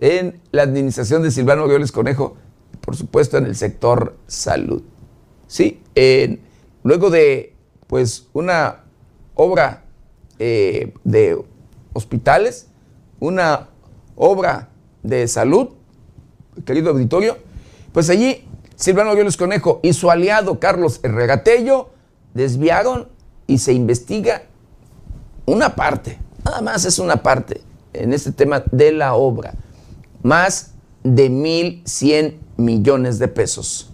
[0.00, 2.36] en la administración de Silvano Aureoles Conejo,
[2.80, 4.82] por supuesto en el sector salud.
[5.46, 5.80] Sí,
[6.82, 7.54] luego de
[7.86, 8.84] pues una
[9.34, 9.84] obra
[10.38, 11.38] eh, de
[11.92, 12.68] hospitales,
[13.20, 13.68] una
[14.16, 14.70] obra
[15.02, 15.68] de salud,
[16.64, 17.36] querido auditorio,
[17.92, 18.48] pues allí
[18.82, 21.90] Silvano Aureoles Conejo y su aliado Carlos Regatello
[22.34, 23.06] desviaron
[23.46, 24.42] y se investiga
[25.46, 27.60] una parte, nada más es una parte
[27.92, 29.54] en este tema de la obra,
[30.24, 30.72] más
[31.04, 33.91] de 1.100 millones de pesos.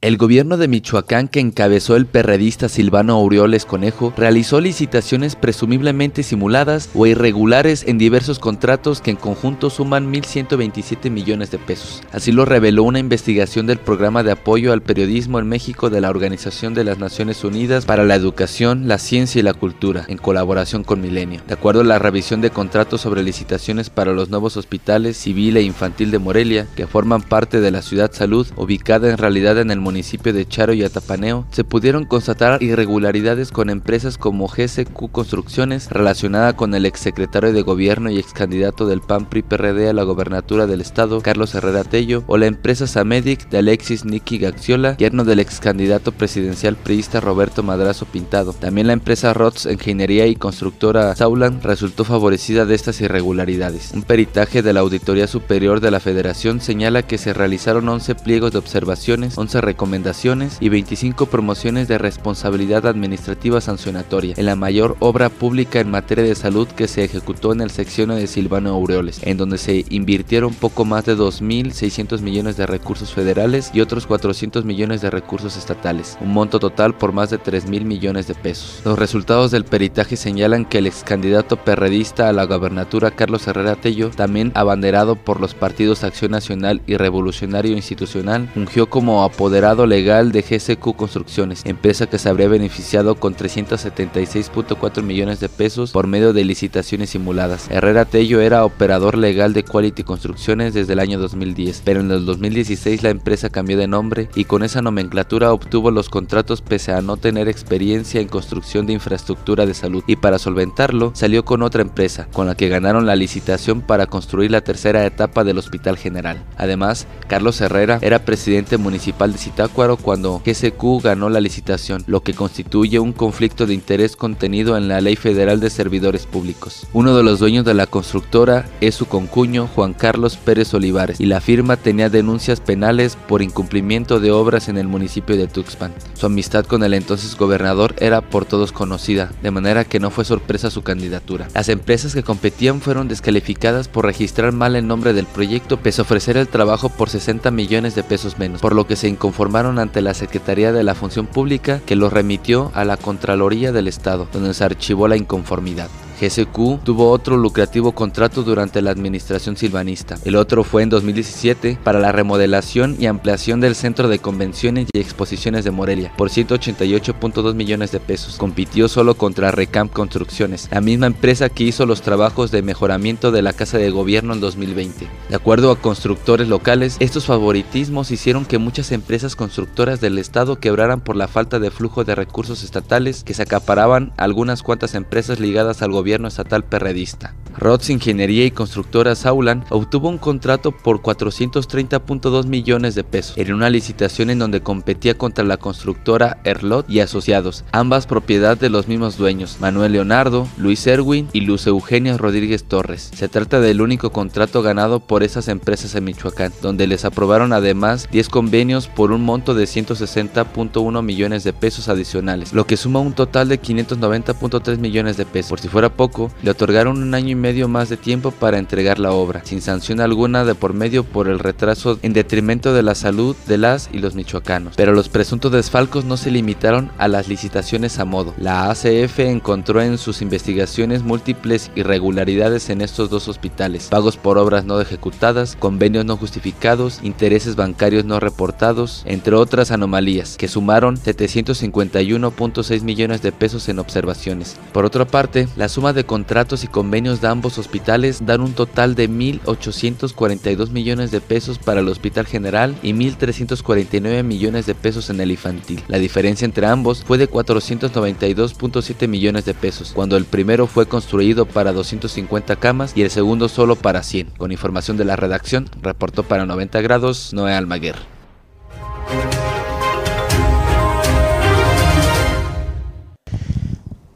[0.00, 6.88] El gobierno de Michoacán que encabezó el perredista Silvano Aureoles Conejo realizó licitaciones presumiblemente simuladas
[6.94, 12.00] o irregulares en diversos contratos que en conjunto suman 1.127 millones de pesos.
[12.12, 16.10] Así lo reveló una investigación del programa de apoyo al periodismo en México de la
[16.10, 20.84] Organización de las Naciones Unidas para la Educación, la Ciencia y la Cultura, en colaboración
[20.84, 21.40] con Milenio.
[21.48, 25.62] De acuerdo a la revisión de contratos sobre licitaciones para los nuevos hospitales civil e
[25.62, 29.87] infantil de Morelia, que forman parte de la Ciudad Salud, ubicada en realidad en el
[29.88, 36.54] municipio de Charo y Atapaneo, se pudieron constatar irregularidades con empresas como GCQ Construcciones, relacionada
[36.56, 40.82] con el exsecretario de Gobierno y excandidato del PAN PRI PRD a la gobernatura del
[40.82, 46.12] estado, Carlos Herrera Tello, o la empresa Samedic de Alexis Nicky Gaxiola, yerno del excandidato
[46.12, 48.52] presidencial priista Roberto Madrazo Pintado.
[48.52, 53.92] También la empresa ROTS Ingeniería y Constructora Saulan resultó favorecida de estas irregularidades.
[53.94, 58.52] Un peritaje de la Auditoría Superior de la Federación señala que se realizaron 11 pliegos
[58.52, 65.28] de observaciones, 11 recomendaciones y 25 promociones de responsabilidad administrativa sancionatoria en la mayor obra
[65.28, 69.36] pública en materia de salud que se ejecutó en el secciono de Silvano Aureoles, en
[69.36, 75.00] donde se invirtieron poco más de 2.600 millones de recursos federales y otros 400 millones
[75.00, 78.82] de recursos estatales, un monto total por más de 3.000 millones de pesos.
[78.84, 83.76] Los resultados del peritaje señalan que el ex candidato perredista a la gobernatura Carlos Herrera
[83.76, 90.32] Tello, también abanderado por los partidos Acción Nacional y Revolucionario Institucional, fungió como apoderado legal
[90.32, 96.32] de GCQ Construcciones, empresa que se habría beneficiado con 376.4 millones de pesos por medio
[96.32, 97.68] de licitaciones simuladas.
[97.70, 102.24] Herrera Tello era operador legal de Quality Construcciones desde el año 2010, pero en el
[102.24, 107.02] 2016 la empresa cambió de nombre y con esa nomenclatura obtuvo los contratos pese a
[107.02, 111.82] no tener experiencia en construcción de infraestructura de salud y para solventarlo salió con otra
[111.82, 116.42] empresa, con la que ganaron la licitación para construir la tercera etapa del Hospital General.
[116.56, 122.32] Además, Carlos Herrera era presidente municipal de Zitácuaro cuando GCQ ganó la licitación, lo que
[122.32, 126.86] constituye un conflicto de interés contenido en la Ley Federal de Servidores Públicos.
[126.92, 131.26] Uno de los dueños de la constructora es su concuño Juan Carlos Pérez Olivares y
[131.26, 135.92] la firma tenía denuncias penales por incumplimiento de obras en el municipio de Tuxpan.
[136.14, 140.24] Su amistad con el entonces gobernador era por todos conocida, de manera que no fue
[140.24, 141.48] sorpresa su candidatura.
[141.52, 146.04] Las empresas que competían fueron descalificadas por registrar mal el nombre del proyecto pese a
[146.04, 149.08] ofrecer el trabajo por 60 millones de pesos menos, por lo que se
[149.48, 153.88] inconformaron ante la Secretaría de la Función Pública que los remitió a la Contraloría del
[153.88, 155.88] Estado, donde se archivó la inconformidad.
[156.20, 160.16] GSQ tuvo otro lucrativo contrato durante la administración silvanista.
[160.24, 164.98] El otro fue en 2017 para la remodelación y ampliación del Centro de Convenciones y
[164.98, 168.36] Exposiciones de Morelia por 188.2 millones de pesos.
[168.36, 173.42] Compitió solo contra Recamp Construcciones, la misma empresa que hizo los trabajos de mejoramiento de
[173.42, 175.06] la Casa de Gobierno en 2020.
[175.28, 181.00] De acuerdo a constructores locales, estos favoritismos hicieron que muchas empresas constructoras del estado quebraran
[181.00, 185.82] por la falta de flujo de recursos estatales que se acaparaban algunas cuantas empresas ligadas
[185.82, 187.34] al gobierno estatal perredista.
[187.58, 193.68] Rods Ingeniería y Constructora Saulan obtuvo un contrato por 430.2 millones de pesos en una
[193.68, 199.16] licitación en donde competía contra la constructora Erlot y Asociados, ambas propiedad de los mismos
[199.16, 203.10] dueños, Manuel Leonardo, Luis Erwin y Luz Eugenia Rodríguez Torres.
[203.14, 208.08] Se trata del único contrato ganado por esas empresas en Michoacán, donde les aprobaron además
[208.12, 213.14] 10 convenios por un monto de 160.1 millones de pesos adicionales, lo que suma un
[213.14, 215.48] total de 590.3 millones de pesos.
[215.48, 218.98] Por si fuera poco, le otorgaron un año y medio más de tiempo para entregar
[218.98, 222.94] la obra, sin sanción alguna de por medio por el retraso en detrimento de la
[222.94, 224.74] salud de las y los michoacanos.
[224.76, 228.32] Pero los presuntos desfalcos no se limitaron a las licitaciones a modo.
[228.38, 234.64] La ACF encontró en sus investigaciones múltiples irregularidades en estos dos hospitales, pagos por obras
[234.64, 242.82] no ejecutadas, convenios no justificados, intereses bancarios no reportados, entre otras anomalías, que sumaron 751.6
[242.82, 244.56] millones de pesos en observaciones.
[244.72, 248.94] Por otra parte, la suma de contratos y convenios de ambos hospitales dan un total
[248.94, 255.20] de 1.842 millones de pesos para el Hospital General y 1.349 millones de pesos en
[255.20, 255.82] el infantil.
[255.88, 261.46] La diferencia entre ambos fue de 492.7 millones de pesos, cuando el primero fue construido
[261.46, 264.30] para 250 camas y el segundo solo para 100.
[264.38, 267.96] Con información de la redacción, reportó para 90 grados Noé Almaguer.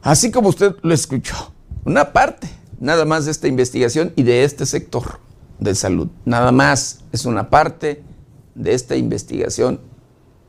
[0.03, 1.52] Así como usted lo escuchó,
[1.85, 5.19] una parte nada más de esta investigación y de este sector
[5.59, 6.09] de salud.
[6.25, 8.03] Nada más es una parte
[8.55, 9.79] de esta investigación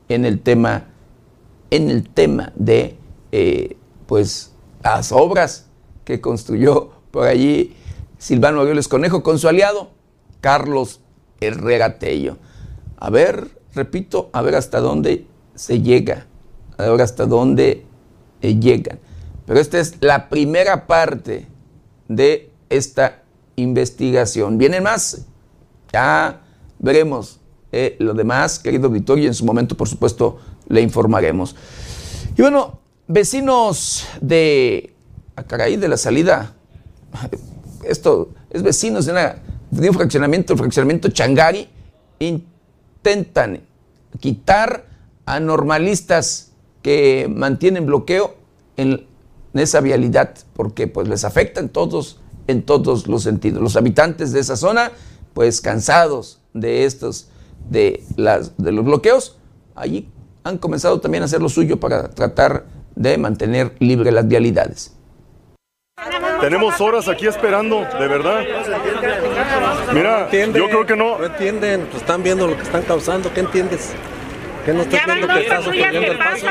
[0.09, 0.85] en el tema,
[1.71, 2.97] en el tema de
[3.31, 4.51] eh, pues
[4.83, 5.67] las obras
[6.03, 7.75] que construyó por allí
[8.17, 9.91] Silvano Aureoles Conejo con su aliado
[10.41, 11.01] Carlos
[11.41, 12.37] Herrera Tello.
[12.97, 15.25] A ver, repito, a ver hasta dónde
[15.55, 16.27] se llega,
[16.77, 17.85] a ver hasta dónde
[18.41, 18.99] eh, llegan.
[19.45, 21.47] Pero esta es la primera parte
[22.07, 23.23] de esta
[23.55, 24.57] investigación.
[24.57, 25.25] Vienen más,
[25.91, 26.41] ya
[26.79, 27.39] veremos
[27.71, 31.55] eh, lo demás, querido auditorio, y en su momento, por supuesto, le informaremos.
[32.37, 34.93] Y bueno, vecinos de
[35.35, 36.53] Acaraí, de la salida,
[37.83, 41.69] esto es vecinos de un fraccionamiento, el fraccionamiento Changari,
[42.19, 43.61] intentan
[44.19, 44.85] quitar
[45.25, 48.35] a normalistas que mantienen bloqueo
[48.77, 49.05] en,
[49.63, 53.61] esa vialidad, porque pues les afecta en todos, en todos los sentidos.
[53.61, 54.91] Los habitantes de esa zona,
[55.33, 57.29] pues cansados de estos,
[57.69, 59.37] de, las, de los bloqueos,
[59.75, 60.09] allí
[60.43, 64.95] han comenzado también a hacer lo suyo para tratar de mantener libre las vialidades.
[66.41, 68.43] Tenemos horas aquí esperando, de verdad.
[69.93, 71.17] Mira, yo creo que no.
[71.17, 73.93] No entienden, pues están viendo lo que están causando, ¿qué entiendes?
[74.65, 76.47] ¿Qué no estás viendo que está sucediendo el paso?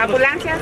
[0.00, 0.58] Ambulancias.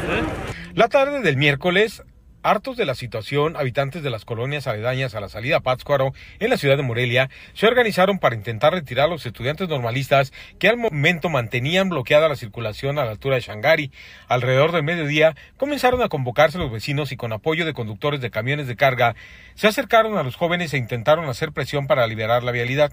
[0.78, 2.04] La tarde del miércoles,
[2.44, 6.56] Hartos de la situación, habitantes de las colonias aledañas a la salida Pátzcuaro, en la
[6.56, 11.30] ciudad de Morelia, se organizaron para intentar retirar a los estudiantes normalistas que al momento
[11.30, 13.90] mantenían bloqueada la circulación a la altura de Shangari.
[14.28, 18.68] Alrededor del mediodía comenzaron a convocarse los vecinos y con apoyo de conductores de camiones
[18.68, 19.16] de carga,
[19.56, 22.92] se acercaron a los jóvenes e intentaron hacer presión para liberar la vialidad.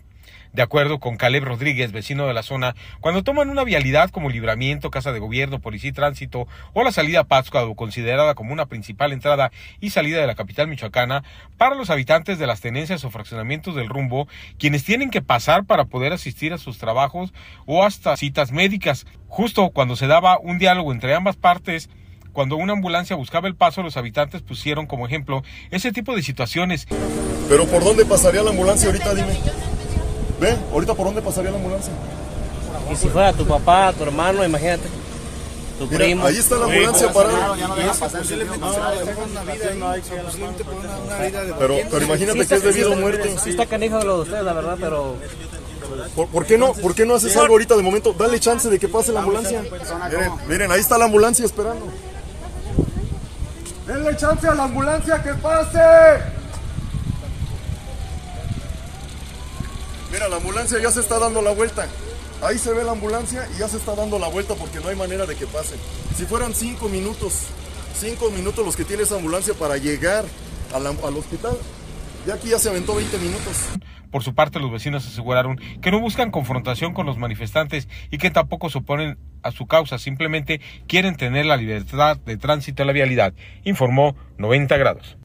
[0.54, 4.90] De acuerdo con Caleb Rodríguez, vecino de la zona, cuando toman una vialidad como Libramiento,
[4.90, 9.12] Casa de Gobierno, Policía y Tránsito o la salida a Pátzcuaro, considerada como una principal
[9.12, 9.52] entrada
[9.82, 11.24] y salida de la capital michoacana,
[11.58, 15.86] para los habitantes de las tenencias o fraccionamientos del rumbo, quienes tienen que pasar para
[15.86, 17.34] poder asistir a sus trabajos
[17.66, 19.06] o hasta citas médicas.
[19.28, 21.90] Justo cuando se daba un diálogo entre ambas partes,
[22.32, 26.86] cuando una ambulancia buscaba el paso, los habitantes pusieron como ejemplo ese tipo de situaciones.
[27.48, 29.14] Pero ¿por dónde pasaría la ambulancia ahorita?
[29.14, 29.75] Dime.
[30.40, 31.94] Ve, ahorita por dónde pasaría la ambulancia.
[32.92, 34.88] Y si fuera tu papá, tu hermano, imagínate.
[35.80, 36.26] Tu Mira, primo.
[36.26, 37.56] ahí está la ambulancia parada.
[41.60, 43.36] Pero, pero imagínate que es debido a muerte.
[43.44, 45.16] Sí está canijo lo de ustedes, la verdad, pero...
[46.16, 48.14] ¿Por, por qué no, ¿Por qué no haces algo ahorita de momento?
[48.18, 49.62] Dale chance de que pase la ambulancia.
[50.10, 51.88] Miren, miren, ahí está la ambulancia esperando.
[53.86, 55.80] Denle chance a la ambulancia que pase.
[60.30, 61.88] La ambulancia ya se está dando la vuelta.
[62.42, 64.96] Ahí se ve la ambulancia y ya se está dando la vuelta porque no hay
[64.96, 65.76] manera de que pase.
[66.16, 67.44] Si fueran cinco minutos,
[67.96, 70.26] cinco minutos los que tiene esa ambulancia para llegar
[70.74, 71.58] a al hospital,
[72.26, 73.70] ya aquí ya se aventó 20 minutos.
[74.12, 78.32] Por su parte, los vecinos aseguraron que no buscan confrontación con los manifestantes y que
[78.32, 82.94] tampoco se oponen a su causa, simplemente quieren tener la libertad de tránsito en la
[82.94, 85.18] vialidad, informó 90 grados.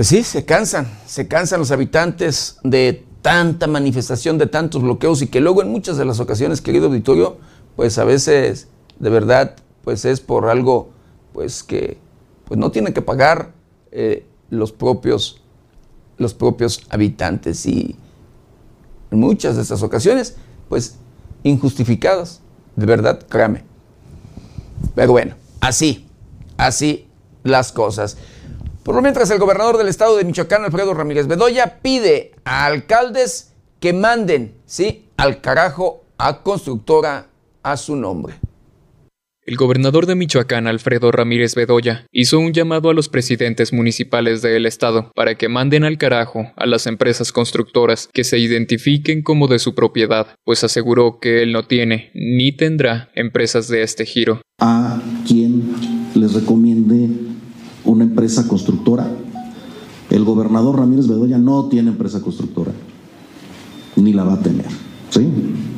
[0.00, 5.40] Sí, se cansan, se cansan los habitantes de tanta manifestación, de tantos bloqueos y que
[5.40, 7.38] luego en muchas de las ocasiones, querido auditorio,
[7.76, 8.68] pues a veces
[8.98, 10.90] de verdad pues es por algo
[11.32, 11.98] pues que
[12.44, 13.52] pues no tienen que pagar
[13.90, 15.40] eh, los propios
[16.18, 17.96] los propios habitantes y
[19.10, 20.36] en muchas de estas ocasiones
[20.68, 20.96] pues
[21.42, 22.40] injustificadas,
[22.76, 23.64] de verdad, créame.
[24.94, 26.06] Pero bueno, así,
[26.56, 27.08] así
[27.42, 28.16] las cosas.
[28.82, 33.52] Por lo mientras, el gobernador del estado de Michoacán, Alfredo Ramírez Bedoya, pide a alcaldes
[33.78, 37.28] que manden, sí, al carajo a constructora
[37.62, 38.34] a su nombre.
[39.44, 44.66] El gobernador de Michoacán, Alfredo Ramírez Bedoya, hizo un llamado a los presidentes municipales del
[44.66, 49.58] estado para que manden al carajo a las empresas constructoras que se identifiquen como de
[49.58, 54.40] su propiedad, pues aseguró que él no tiene ni tendrá empresas de este giro.
[54.60, 55.74] a quien
[56.14, 57.01] les recomiende
[58.12, 59.10] empresa constructora.
[60.10, 62.72] El gobernador Ramírez Bedoya no tiene empresa constructora,
[63.96, 64.66] ni la va a tener,
[65.08, 65.26] ¿sí?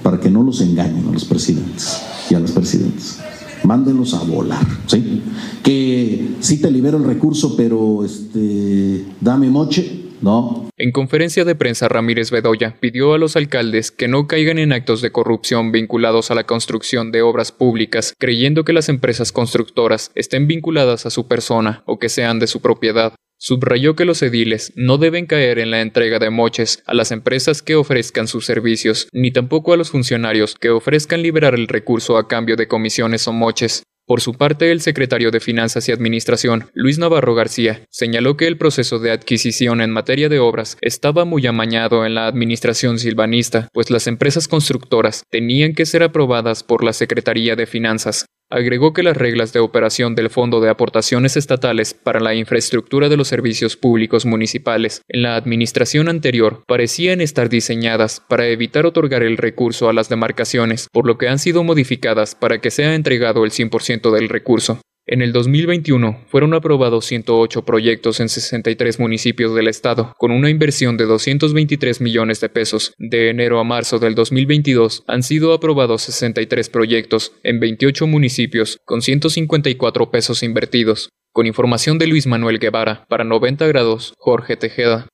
[0.02, 3.20] Para que no los engañen a los presidentes y a las presidentes.
[3.62, 5.22] Mándenlos a volar, ¿sí?
[5.62, 11.88] Que sí te libero el recurso, pero este, dame moche, no, En conferencia de prensa,
[11.88, 16.34] Ramírez Bedoya pidió a los alcaldes que no caigan en actos de corrupción vinculados a
[16.34, 21.82] la construcción de obras públicas, creyendo que las empresas constructoras estén vinculadas a su persona
[21.86, 23.14] o que sean de su propiedad.
[23.38, 27.62] Subrayó que los ediles no deben caer en la entrega de moches a las empresas
[27.62, 32.28] que ofrezcan sus servicios, ni tampoco a los funcionarios que ofrezcan liberar el recurso a
[32.28, 33.84] cambio de comisiones o moches.
[34.06, 38.58] Por su parte, el secretario de Finanzas y Administración, Luis Navarro García, señaló que el
[38.58, 43.90] proceso de adquisición en materia de obras estaba muy amañado en la administración silvanista, pues
[43.90, 48.26] las empresas constructoras tenían que ser aprobadas por la Secretaría de Finanzas.
[48.50, 53.16] Agregó que las reglas de operación del Fondo de Aportaciones Estatales para la Infraestructura de
[53.16, 59.38] los Servicios Públicos Municipales en la administración anterior parecían estar diseñadas para evitar otorgar el
[59.38, 63.50] recurso a las demarcaciones, por lo que han sido modificadas para que sea entregado el
[63.50, 64.80] 100% del recurso.
[65.06, 70.96] En el 2021 fueron aprobados 108 proyectos en 63 municipios del estado, con una inversión
[70.96, 72.94] de 223 millones de pesos.
[72.96, 79.02] De enero a marzo del 2022 han sido aprobados 63 proyectos en 28 municipios, con
[79.02, 81.10] 154 pesos invertidos.
[81.34, 85.08] Con información de Luis Manuel Guevara, para 90 grados, Jorge Tejeda.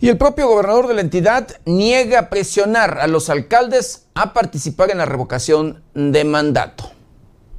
[0.00, 4.98] Y el propio gobernador de la entidad niega presionar a los alcaldes a participar en
[4.98, 6.92] la revocación de mandato.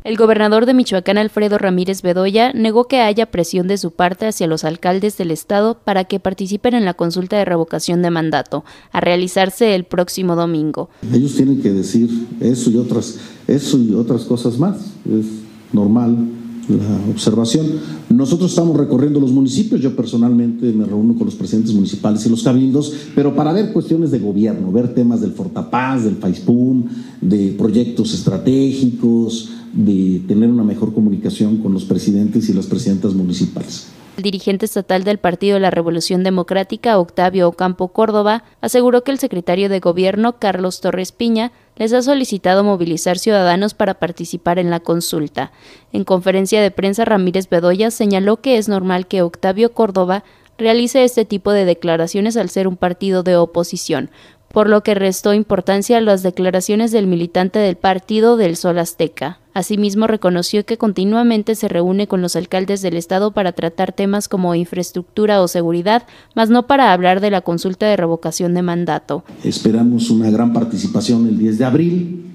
[0.05, 4.47] El gobernador de Michoacán, Alfredo Ramírez Bedoya, negó que haya presión de su parte hacia
[4.47, 8.63] los alcaldes del estado para que participen en la consulta de revocación de mandato,
[8.93, 10.89] a realizarse el próximo domingo.
[11.13, 12.09] Ellos tienen que decir
[12.39, 14.77] eso y otras, eso y otras cosas más.
[15.05, 15.25] Es
[15.73, 16.38] normal
[16.69, 17.65] la observación.
[18.09, 22.43] Nosotros estamos recorriendo los municipios, yo personalmente me reúno con los presidentes municipales y los
[22.43, 26.85] cabildos, pero para ver cuestiones de gobierno, ver temas del Fortapaz, del FAISPUM,
[27.21, 33.87] de proyectos estratégicos, de tener una mejor comunicación con los presidentes y las presidentas municipales.
[34.19, 39.17] El dirigente estatal del Partido de la Revolución Democrática, Octavio Ocampo Córdoba, aseguró que el
[39.17, 44.81] secretario de Gobierno, Carlos Torres Piña, les ha solicitado movilizar ciudadanos para participar en la
[44.81, 45.53] consulta.
[45.93, 50.25] En conferencia de prensa, Ramírez Bedoya señaló que es normal que Octavio Córdoba
[50.57, 54.11] realice este tipo de declaraciones al ser un partido de oposición,
[54.53, 59.39] por lo que restó importancia a las declaraciones del militante del partido del Sol Azteca.
[59.53, 64.55] Asimismo, reconoció que continuamente se reúne con los alcaldes del Estado para tratar temas como
[64.55, 66.03] infraestructura o seguridad,
[66.35, 69.23] mas no para hablar de la consulta de revocación de mandato.
[69.43, 72.25] Esperamos una gran participación el 10 de abril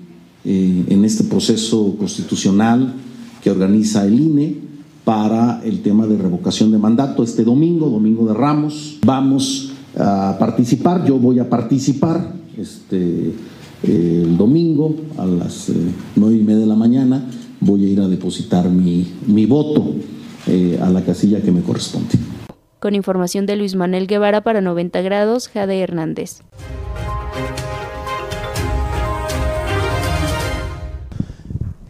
[0.45, 2.93] eh, en este proceso constitucional
[3.43, 4.57] que organiza el INE
[5.05, 8.99] para el tema de revocación de mandato este domingo, domingo de Ramos.
[9.05, 13.32] Vamos a participar, yo voy a participar este,
[13.82, 15.74] el domingo a las eh,
[16.16, 17.28] nueve y media de la mañana,
[17.61, 19.95] voy a ir a depositar mi, mi voto
[20.47, 22.18] eh, a la casilla que me corresponde.
[22.80, 26.42] Con información de Luis Manuel Guevara para 90 grados, Jade Hernández.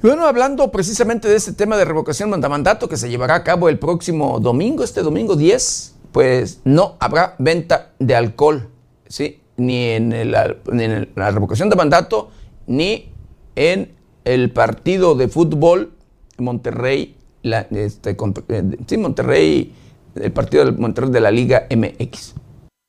[0.05, 3.71] Bueno, hablando precisamente de este tema de revocación de mandato que se llevará a cabo
[3.71, 8.69] el próximo domingo, este domingo 10, pues no habrá venta de alcohol,
[9.09, 9.41] ¿sí?
[9.57, 12.31] Ni en, la revocación de mandato,
[12.69, 13.09] ni
[13.57, 15.93] en el partido de fútbol
[16.39, 18.17] Monterrey, la, este,
[18.49, 19.75] eh, sí, Monterrey,
[20.15, 22.35] el partido de Monterrey de la Liga MX.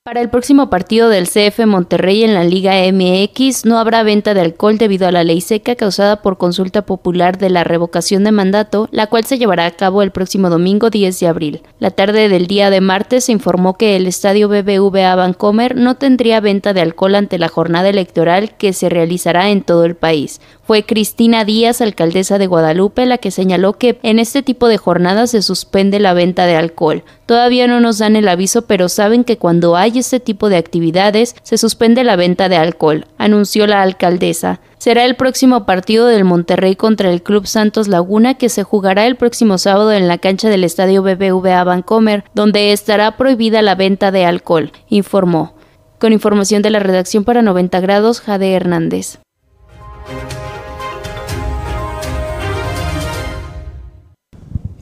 [0.06, 4.42] Para el próximo partido del CF Monterrey en la Liga MX no habrá venta de
[4.42, 8.88] alcohol debido a la ley seca causada por consulta popular de la revocación de mandato,
[8.92, 11.64] la cual se llevará a cabo el próximo domingo 10 de abril.
[11.80, 16.40] La tarde del día de martes se informó que el estadio BBVA Bancomer no tendría
[16.40, 20.40] venta de alcohol ante la jornada electoral que se realizará en todo el país.
[20.62, 25.32] Fue Cristina Díaz, alcaldesa de Guadalupe, la que señaló que en este tipo de jornadas
[25.32, 27.04] se suspende la venta de alcohol.
[27.26, 31.36] Todavía no nos dan el aviso, pero saben que cuando hay este tipo de actividades
[31.44, 34.60] se suspende la venta de alcohol, anunció la alcaldesa.
[34.78, 39.16] Será el próximo partido del Monterrey contra el Club Santos Laguna que se jugará el
[39.16, 44.26] próximo sábado en la cancha del Estadio BBVA Bancomer, donde estará prohibida la venta de
[44.26, 45.56] alcohol, informó.
[46.00, 49.20] Con información de la redacción para 90 grados, Jade Hernández.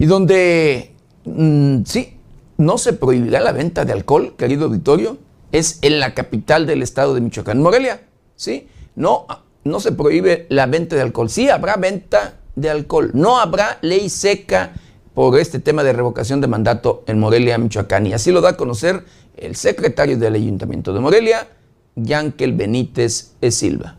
[0.04, 0.91] y donde
[1.24, 2.18] mm, sí,
[2.58, 5.18] no se prohibirá la venta de alcohol, querido auditorio,
[5.51, 8.01] es en la capital del estado de Michoacán, Morelia.
[8.36, 8.68] ¿sí?
[8.95, 9.28] No,
[9.64, 11.30] no se prohíbe la venta de alcohol.
[11.30, 13.12] Sí habrá venta de alcohol.
[13.14, 14.74] No habrá ley seca
[15.14, 18.08] por este tema de revocación de mandato en Morelia, Michoacán.
[18.08, 19.04] Y así lo da a conocer
[19.38, 21.47] el secretario del Ayuntamiento de Morelia,
[21.95, 23.51] Yankel Benítez E.
[23.51, 23.97] Silva.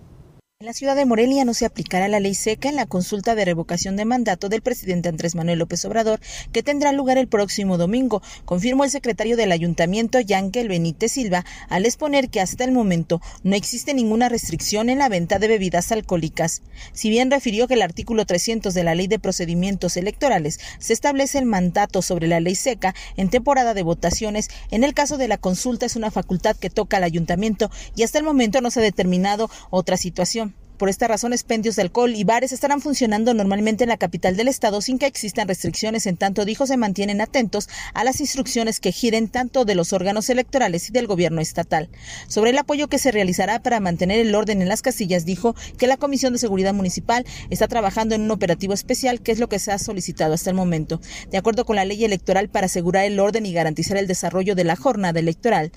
[0.64, 3.44] En la ciudad de Morelia no se aplicará la ley seca en la consulta de
[3.44, 6.20] revocación de mandato del presidente Andrés Manuel López Obrador,
[6.52, 11.84] que tendrá lugar el próximo domingo, confirmó el secretario del ayuntamiento, Yankel Benítez Silva, al
[11.84, 16.62] exponer que hasta el momento no existe ninguna restricción en la venta de bebidas alcohólicas.
[16.94, 21.36] Si bien refirió que el artículo 300 de la Ley de Procedimientos Electorales se establece
[21.36, 25.36] el mandato sobre la ley seca en temporada de votaciones, en el caso de la
[25.36, 28.82] consulta es una facultad que toca al ayuntamiento y hasta el momento no se ha
[28.82, 30.53] determinado otra situación.
[30.78, 34.48] Por esta razón, expendios de alcohol y bares estarán funcionando normalmente en la capital del
[34.48, 38.90] estado sin que existan restricciones, en tanto dijo se mantienen atentos a las instrucciones que
[38.90, 41.88] giren tanto de los órganos electorales y del gobierno estatal.
[42.26, 45.86] Sobre el apoyo que se realizará para mantener el orden en las casillas, dijo que
[45.86, 49.60] la Comisión de Seguridad Municipal está trabajando en un operativo especial, que es lo que
[49.60, 51.00] se ha solicitado hasta el momento.
[51.30, 54.64] De acuerdo con la ley electoral para asegurar el orden y garantizar el desarrollo de
[54.64, 55.70] la jornada electoral,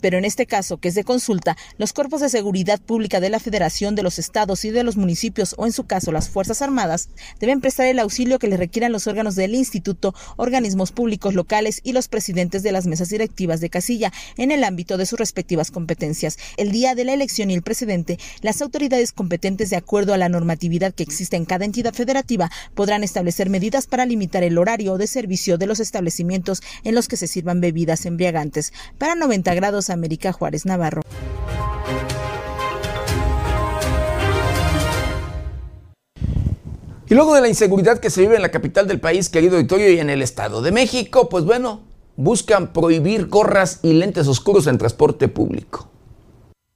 [0.00, 3.40] pero en este caso, que es de consulta, los cuerpos de seguridad pública de la
[3.40, 7.08] Federación de los Estados y de los municipios, o en su caso las Fuerzas Armadas,
[7.40, 11.92] deben prestar el auxilio que les requieran los órganos del instituto, organismos públicos locales y
[11.92, 16.38] los presidentes de las mesas directivas de casilla en el ámbito de sus respectivas competencias.
[16.56, 20.28] El día de la elección y el presidente, las autoridades competentes, de acuerdo a la
[20.28, 25.06] normatividad que existe en cada entidad federativa, podrán establecer medidas para limitar el horario de
[25.06, 28.72] servicio de los establecimientos en los que se sirvan bebidas embriagantes.
[28.98, 31.02] Para 90 grados América Juárez Navarro.
[37.10, 39.90] Y luego de la inseguridad que se vive en la capital del país, querido auditorio,
[39.90, 41.80] y en el Estado de México, pues bueno,
[42.16, 45.90] buscan prohibir gorras y lentes oscuros en transporte público.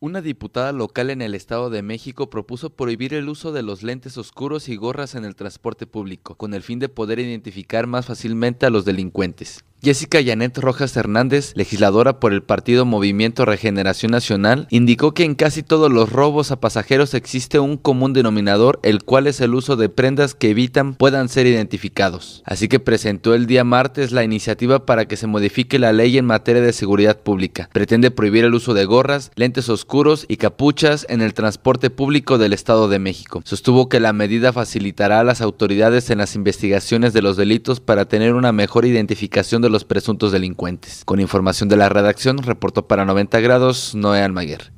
[0.00, 4.16] Una diputada local en el Estado de México propuso prohibir el uso de los lentes
[4.16, 8.64] oscuros y gorras en el transporte público, con el fin de poder identificar más fácilmente
[8.64, 9.64] a los delincuentes.
[9.84, 15.64] Jessica Yanet Rojas Hernández, legisladora por el partido Movimiento Regeneración Nacional, indicó que en casi
[15.64, 19.88] todos los robos a pasajeros existe un común denominador, el cual es el uso de
[19.88, 22.44] prendas que evitan puedan ser identificados.
[22.46, 26.26] Así que presentó el día martes la iniciativa para que se modifique la ley en
[26.26, 27.68] materia de seguridad pública.
[27.72, 32.52] Pretende prohibir el uso de gorras, lentes oscuros y capuchas en el transporte público del
[32.52, 33.42] Estado de México.
[33.44, 38.04] Sostuvo que la medida facilitará a las autoridades en las investigaciones de los delitos para
[38.04, 41.02] tener una mejor identificación de los presuntos delincuentes.
[41.04, 44.72] Con información de la redacción, reportó para 90 grados Noé Almaguer.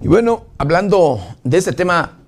[0.00, 2.18] Y bueno, hablando de este tema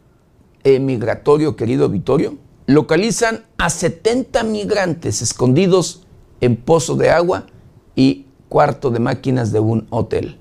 [0.64, 2.36] migratorio, querido Vittorio,
[2.66, 6.02] localizan a 70 migrantes escondidos
[6.40, 7.46] en pozo de agua
[7.94, 10.39] y cuarto de máquinas de un hotel.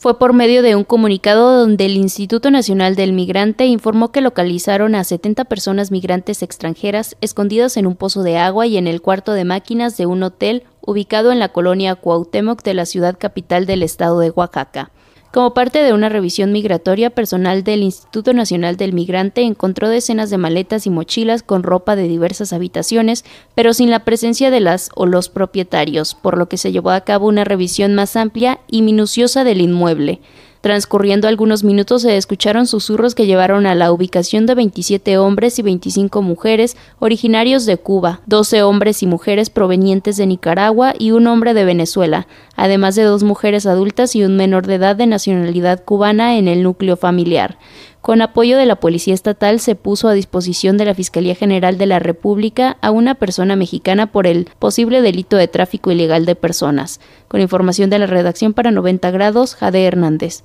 [0.00, 4.94] Fue por medio de un comunicado donde el Instituto Nacional del Migrante informó que localizaron
[4.94, 9.32] a 70 personas migrantes extranjeras escondidas en un pozo de agua y en el cuarto
[9.32, 13.82] de máquinas de un hotel ubicado en la colonia Cuauhtémoc de la ciudad capital del
[13.82, 14.92] estado de Oaxaca.
[15.30, 20.38] Como parte de una revisión migratoria, personal del Instituto Nacional del Migrante encontró decenas de
[20.38, 25.04] maletas y mochilas con ropa de diversas habitaciones, pero sin la presencia de las o
[25.04, 29.44] los propietarios, por lo que se llevó a cabo una revisión más amplia y minuciosa
[29.44, 30.20] del inmueble.
[30.60, 35.62] Transcurriendo algunos minutos se escucharon susurros que llevaron a la ubicación de 27 hombres y
[35.62, 41.54] 25 mujeres originarios de Cuba, 12 hombres y mujeres provenientes de Nicaragua y un hombre
[41.54, 42.26] de Venezuela,
[42.58, 46.64] además de dos mujeres adultas y un menor de edad de nacionalidad cubana en el
[46.64, 47.56] núcleo familiar.
[48.00, 51.86] Con apoyo de la Policía Estatal se puso a disposición de la Fiscalía General de
[51.86, 57.00] la República a una persona mexicana por el posible delito de tráfico ilegal de personas.
[57.28, 60.42] Con información de la redacción para 90 grados, Jade Hernández.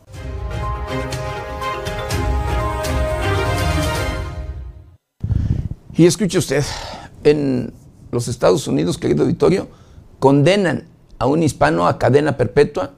[5.95, 6.63] Y escuche usted,
[7.23, 7.73] en
[8.11, 9.67] los Estados Unidos, querido auditorio,
[10.19, 10.92] condenan
[11.23, 12.95] a un hispano a cadena perpetua,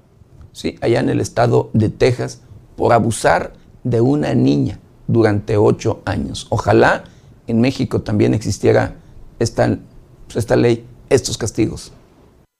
[0.51, 0.79] ¿sí?
[0.81, 2.41] allá en el estado de Texas,
[2.75, 3.53] por abusar
[3.83, 6.47] de una niña durante ocho años.
[6.49, 7.03] Ojalá
[7.45, 8.95] en México también existiera
[9.37, 9.77] esta,
[10.25, 11.91] pues, esta ley, estos castigos.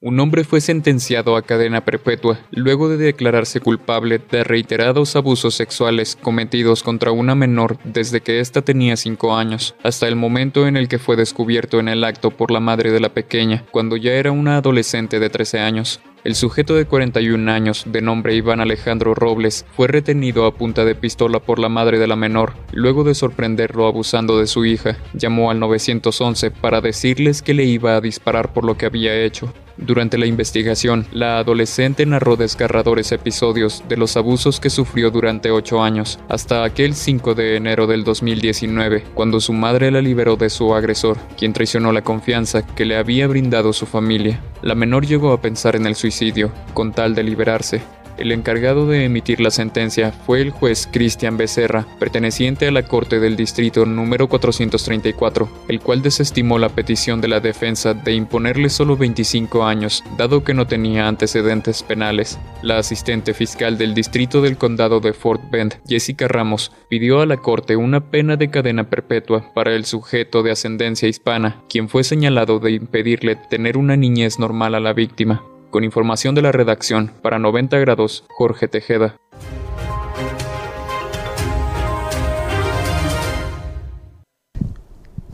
[0.07, 6.15] Un hombre fue sentenciado a cadena perpetua luego de declararse culpable de reiterados abusos sexuales
[6.21, 10.89] cometidos contra una menor desde que ésta tenía cinco años, hasta el momento en el
[10.89, 14.31] que fue descubierto en el acto por la madre de la pequeña, cuando ya era
[14.31, 15.99] una adolescente de 13 años.
[16.23, 20.93] El sujeto de 41 años, de nombre Iván Alejandro Robles, fue retenido a punta de
[20.93, 22.53] pistola por la madre de la menor.
[22.71, 27.95] Luego de sorprenderlo abusando de su hija, llamó al 911 para decirles que le iba
[27.95, 29.51] a disparar por lo que había hecho.
[29.77, 35.83] Durante la investigación, la adolescente narró desgarradores episodios de los abusos que sufrió durante ocho
[35.83, 40.73] años, hasta aquel 5 de enero del 2019, cuando su madre la liberó de su
[40.73, 44.41] agresor, quien traicionó la confianza que le había brindado su familia.
[44.61, 47.81] La menor llegó a pensar en el suicidio, con tal de liberarse,
[48.17, 53.19] el encargado de emitir la sentencia fue el juez Cristian Becerra, perteneciente a la Corte
[53.19, 58.97] del Distrito número 434, el cual desestimó la petición de la defensa de imponerle solo
[58.97, 62.39] 25 años, dado que no tenía antecedentes penales.
[62.61, 67.37] La asistente fiscal del Distrito del Condado de Fort Bend, Jessica Ramos, pidió a la
[67.37, 72.59] Corte una pena de cadena perpetua para el sujeto de ascendencia hispana, quien fue señalado
[72.59, 75.43] de impedirle tener una niñez normal a la víctima.
[75.75, 79.17] Con información de la redacción, para 90 grados, Jorge Tejeda.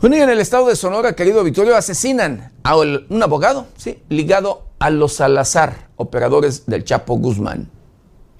[0.00, 3.68] Un día en el estado de Sonora, querido Victorio, asesinan a un abogado,
[4.08, 7.70] ligado a los Salazar, operadores del Chapo Guzmán.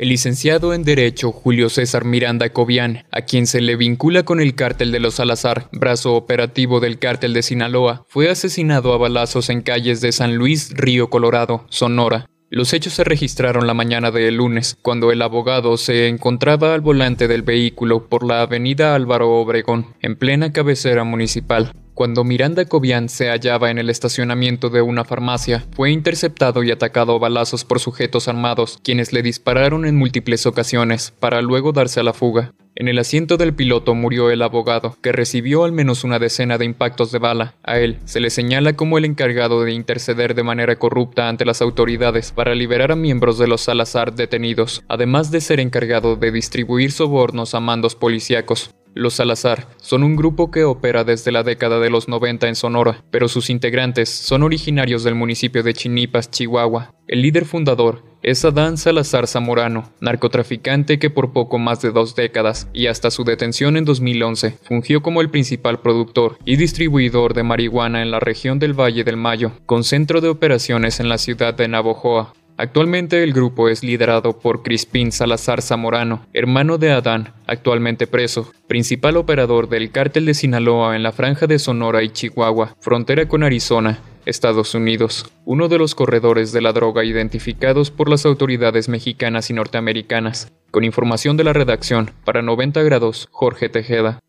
[0.03, 4.57] El licenciado en Derecho Julio César Miranda Cobian, a quien se le vincula con el
[4.57, 9.62] cártel de los Salazar, brazo operativo del cártel de Sinaloa, fue asesinado a balazos en
[9.62, 12.26] calles de San Luis, Río Colorado, Sonora.
[12.50, 17.28] Los hechos se registraron la mañana del lunes, cuando el abogado se encontraba al volante
[17.28, 21.72] del vehículo por la avenida Álvaro Obregón, en plena cabecera municipal.
[21.95, 27.14] Cuando Miranda Cobian se hallaba en el estacionamiento de una farmacia, fue interceptado y atacado
[27.14, 32.03] a balazos por sujetos armados, quienes le dispararon en múltiples ocasiones, para luego darse a
[32.03, 32.55] la fuga.
[32.74, 36.64] En el asiento del piloto murió el abogado, que recibió al menos una decena de
[36.64, 37.55] impactos de bala.
[37.62, 41.61] A él se le señala como el encargado de interceder de manera corrupta ante las
[41.61, 46.90] autoridades para liberar a miembros de los Salazar detenidos, además de ser encargado de distribuir
[46.90, 48.70] sobornos a mandos policíacos.
[48.95, 53.03] Los Salazar son un grupo que opera desde la década de los 90 en Sonora,
[53.11, 56.93] pero sus integrantes son originarios del municipio de Chinipas, Chihuahua.
[57.09, 62.68] El líder fundador es Adán Salazar Zamorano, narcotraficante que por poco más de dos décadas
[62.72, 68.03] y hasta su detención en 2011 fungió como el principal productor y distribuidor de marihuana
[68.03, 71.66] en la región del Valle del Mayo, con centro de operaciones en la ciudad de
[71.66, 72.34] Navojoa.
[72.62, 79.16] Actualmente el grupo es liderado por Crispín Salazar Zamorano, hermano de Adán, actualmente preso, principal
[79.16, 83.98] operador del cártel de Sinaloa en la franja de Sonora y Chihuahua, frontera con Arizona,
[84.26, 89.54] Estados Unidos, uno de los corredores de la droga identificados por las autoridades mexicanas y
[89.54, 90.52] norteamericanas.
[90.70, 94.20] Con información de la redacción, para 90 grados, Jorge Tejeda.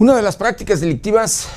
[0.00, 1.48] Una de las prácticas delictivas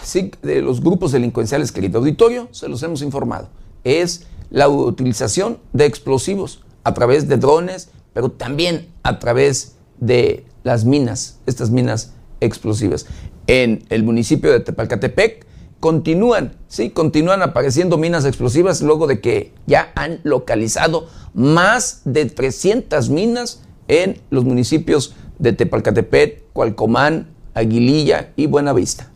[0.41, 3.49] de los grupos delincuenciales, querido auditorio, se los hemos informado,
[3.83, 10.85] es la utilización de explosivos a través de drones, pero también a través de las
[10.85, 13.05] minas, estas minas explosivas.
[13.45, 15.45] En el municipio de Tepalcatepec
[15.79, 23.07] continúan, sí, continúan apareciendo minas explosivas luego de que ya han localizado más de 300
[23.09, 29.11] minas en los municipios de Tepalcatepec, Cualcomán, Aguililla y Buenavista.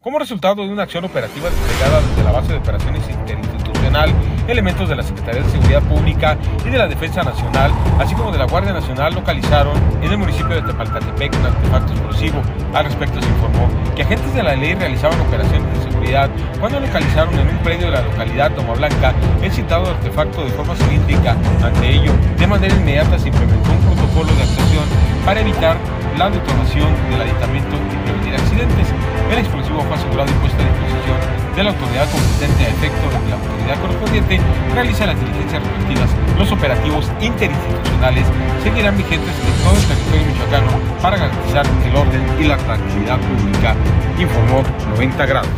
[0.00, 4.14] Como resultado de una acción operativa desplegada desde la base de operaciones interinstitucional,
[4.48, 8.38] elementos de la Secretaría de Seguridad Pública y de la Defensa Nacional, así como de
[8.38, 12.42] la Guardia Nacional, localizaron en el municipio de Tepalcatepec un artefacto explosivo.
[12.74, 16.30] Al respecto se informó que agentes de la ley realizaban operaciones de seguridad
[16.60, 20.74] cuando localizaron en un predio de la localidad Toma Blanca el citado artefacto de forma
[20.76, 21.36] cilíndrica.
[21.62, 24.84] Ante ello, de manera inmediata se implementó un protocolo de actuación
[25.24, 25.76] para evitar
[26.18, 28.88] la detonación del aditamento y prevenir accidentes.
[29.30, 31.18] El explosivo fue asegurado y puesto a disposición
[31.56, 34.40] de la autoridad competente a efecto de que la autoridad correspondiente
[34.74, 36.10] realice las diligencias respectivas.
[36.38, 38.26] Los operativos interinstitucionales
[38.62, 40.70] seguirán vigentes en todo el territorio michoacano
[41.02, 43.74] para garantizar el orden y la tranquilidad pública,
[44.18, 44.62] informó
[44.94, 45.50] 90 grados.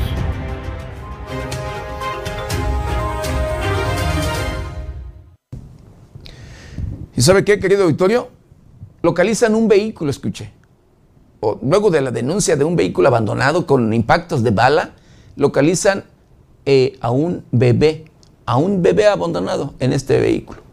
[7.16, 8.38] ¿Y sabe qué, querido Victorio?
[9.02, 10.57] localizan un vehículo, escuché.
[11.40, 14.92] O, luego de la denuncia de un vehículo abandonado con impactos de bala,
[15.36, 16.04] localizan
[16.66, 18.06] eh, a un bebé,
[18.44, 20.67] a un bebé abandonado en este vehículo.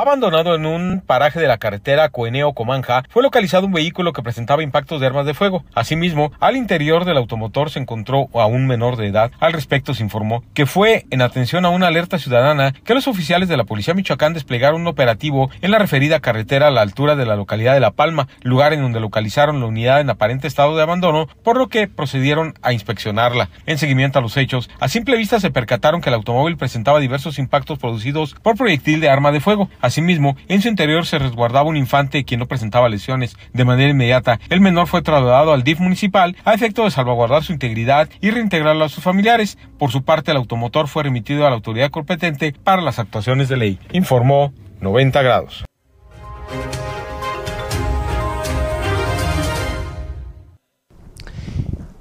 [0.00, 5.00] Abandonado en un paraje de la carretera Coeneo-Comanja, fue localizado un vehículo que presentaba impactos
[5.00, 5.64] de armas de fuego.
[5.74, 9.32] Asimismo, al interior del automotor se encontró a un menor de edad.
[9.40, 13.48] Al respecto se informó que fue en atención a una alerta ciudadana que los oficiales
[13.48, 17.26] de la Policía Michoacán desplegaron un operativo en la referida carretera a la altura de
[17.26, 20.82] la localidad de La Palma, lugar en donde localizaron la unidad en aparente estado de
[20.84, 23.48] abandono, por lo que procedieron a inspeccionarla.
[23.66, 27.40] En seguimiento a los hechos, a simple vista se percataron que el automóvil presentaba diversos
[27.40, 29.68] impactos producidos por proyectil de arma de fuego.
[29.88, 33.34] Asimismo, en su interior se resguardaba un infante quien no presentaba lesiones.
[33.54, 37.54] De manera inmediata, el menor fue trasladado al DIF municipal a efecto de salvaguardar su
[37.54, 39.56] integridad y reintegrarlo a sus familiares.
[39.78, 43.56] Por su parte, el automotor fue remitido a la autoridad competente para las actuaciones de
[43.56, 45.64] ley, informó 90 grados.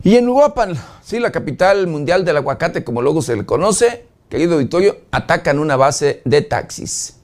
[0.04, 4.58] Y en Uruapan, sí, la capital mundial del aguacate, como luego se le conoce, querido
[4.58, 7.17] Victorio, atacan una base de taxis.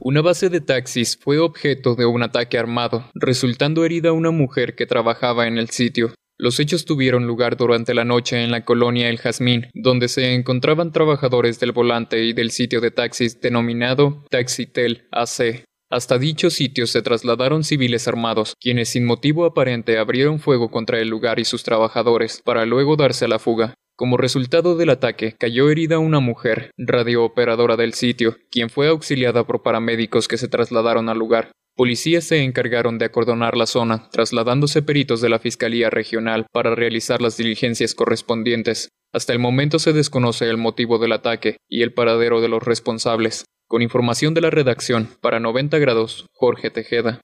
[0.00, 4.86] Una base de taxis fue objeto de un ataque armado, resultando herida una mujer que
[4.86, 6.14] trabajaba en el sitio.
[6.36, 10.92] Los hechos tuvieron lugar durante la noche en la colonia El Jazmín, donde se encontraban
[10.92, 15.64] trabajadores del volante y del sitio de taxis denominado Taxitel AC.
[15.90, 21.08] Hasta dicho sitio se trasladaron civiles armados, quienes sin motivo aparente abrieron fuego contra el
[21.08, 23.74] lugar y sus trabajadores, para luego darse a la fuga.
[23.98, 29.64] Como resultado del ataque, cayó herida una mujer, radiooperadora del sitio, quien fue auxiliada por
[29.64, 31.50] paramédicos que se trasladaron al lugar.
[31.74, 37.20] Policías se encargaron de acordonar la zona, trasladándose peritos de la Fiscalía Regional para realizar
[37.20, 38.88] las diligencias correspondientes.
[39.12, 43.46] Hasta el momento se desconoce el motivo del ataque y el paradero de los responsables.
[43.66, 47.20] Con información de la redacción, para 90 grados, Jorge Tejeda.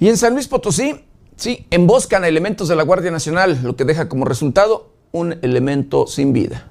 [0.00, 1.04] Y en San Luis Potosí,
[1.36, 6.32] sí, emboscan elementos de la Guardia Nacional, lo que deja como resultado un elemento sin
[6.32, 6.68] vida.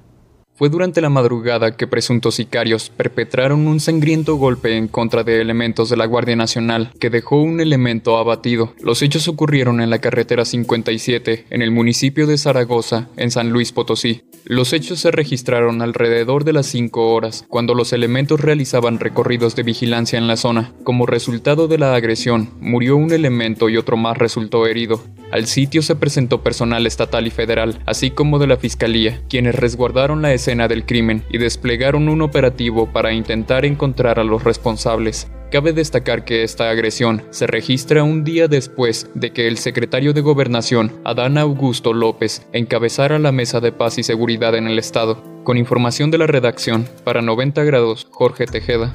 [0.58, 5.88] Fue durante la madrugada que presuntos sicarios perpetraron un sangriento golpe en contra de elementos
[5.88, 8.74] de la Guardia Nacional, que dejó un elemento abatido.
[8.80, 13.70] Los hechos ocurrieron en la carretera 57, en el municipio de Zaragoza, en San Luis
[13.70, 14.22] Potosí.
[14.44, 19.62] Los hechos se registraron alrededor de las 5 horas, cuando los elementos realizaban recorridos de
[19.62, 20.72] vigilancia en la zona.
[20.82, 25.00] Como resultado de la agresión, murió un elemento y otro más resultó herido.
[25.30, 30.22] Al sitio se presentó personal estatal y federal, así como de la Fiscalía, quienes resguardaron
[30.22, 35.28] la escena del crimen y desplegaron un operativo para intentar encontrar a los responsables.
[35.52, 40.22] Cabe destacar que esta agresión se registra un día después de que el secretario de
[40.22, 45.22] Gobernación, Adán Augusto López, encabezara la Mesa de Paz y Seguridad en el Estado.
[45.44, 48.94] Con información de la redacción, para 90 grados, Jorge Tejeda.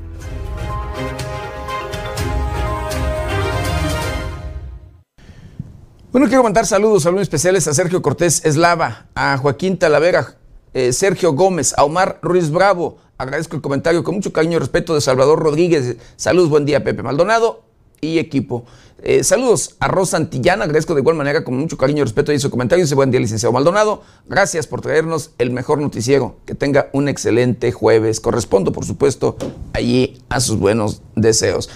[6.12, 10.38] Bueno, quiero mandar saludos, saludos especiales a Sergio Cortés Eslava, a Joaquín Talavera,
[10.74, 12.98] eh, Sergio Gómez, a Omar Ruiz Bravo.
[13.18, 15.98] Agradezco el comentario con mucho cariño y respeto de Salvador Rodríguez.
[16.16, 17.64] Saludos, buen día, Pepe Maldonado
[18.02, 18.66] y equipo.
[19.06, 22.40] Eh, saludos a Rosa Antillana, agradezco de igual manera con mucho cariño y respeto y
[22.40, 22.86] su comentario.
[22.86, 24.02] Dice buen día, licenciado Maldonado.
[24.28, 26.38] Gracias por traernos el mejor noticiero.
[26.46, 28.20] Que tenga un excelente jueves.
[28.20, 29.36] Correspondo, por supuesto,
[29.74, 31.70] allí a sus buenos deseos.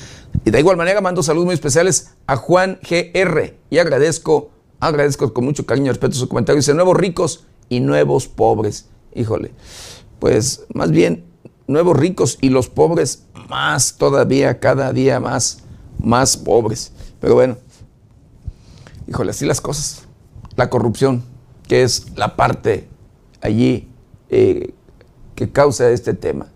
[0.46, 5.44] Y de igual manera mando saludos muy especiales a Juan GR y agradezco, agradezco con
[5.44, 6.58] mucho cariño y respeto su comentario.
[6.58, 8.88] Dice nuevos ricos y nuevos pobres.
[9.14, 9.52] Híjole,
[10.20, 11.26] pues más bien
[11.68, 15.64] nuevos ricos y los pobres más todavía, cada día más,
[16.00, 16.92] más pobres.
[17.20, 17.58] Pero bueno,
[19.08, 20.04] híjole, así las cosas.
[20.56, 21.24] La corrupción,
[21.68, 22.88] que es la parte
[23.42, 23.88] allí
[24.30, 24.74] eh,
[25.36, 26.48] que causa este tema.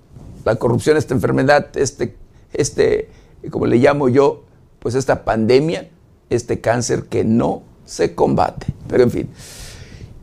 [0.43, 2.15] La corrupción, esta enfermedad, este,
[2.53, 3.09] este
[3.49, 4.43] como le llamo yo,
[4.79, 5.89] pues esta pandemia,
[6.29, 8.67] este cáncer que no se combate.
[8.87, 9.29] Pero en fin.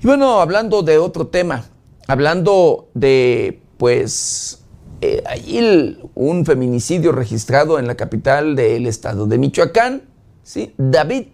[0.01, 1.65] Y bueno, hablando de otro tema,
[2.07, 4.61] hablando de, pues,
[5.01, 10.03] eh, allí un feminicidio registrado en la capital del estado de Michoacán,
[10.45, 10.73] ¿sí?
[10.79, 11.25] David,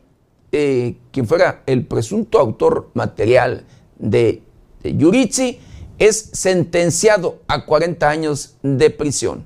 [0.51, 3.65] eh, quien fuera el presunto autor material
[3.99, 4.43] de,
[4.83, 5.59] de Yuritsi,
[5.99, 9.45] es sentenciado a 40 años de prisión.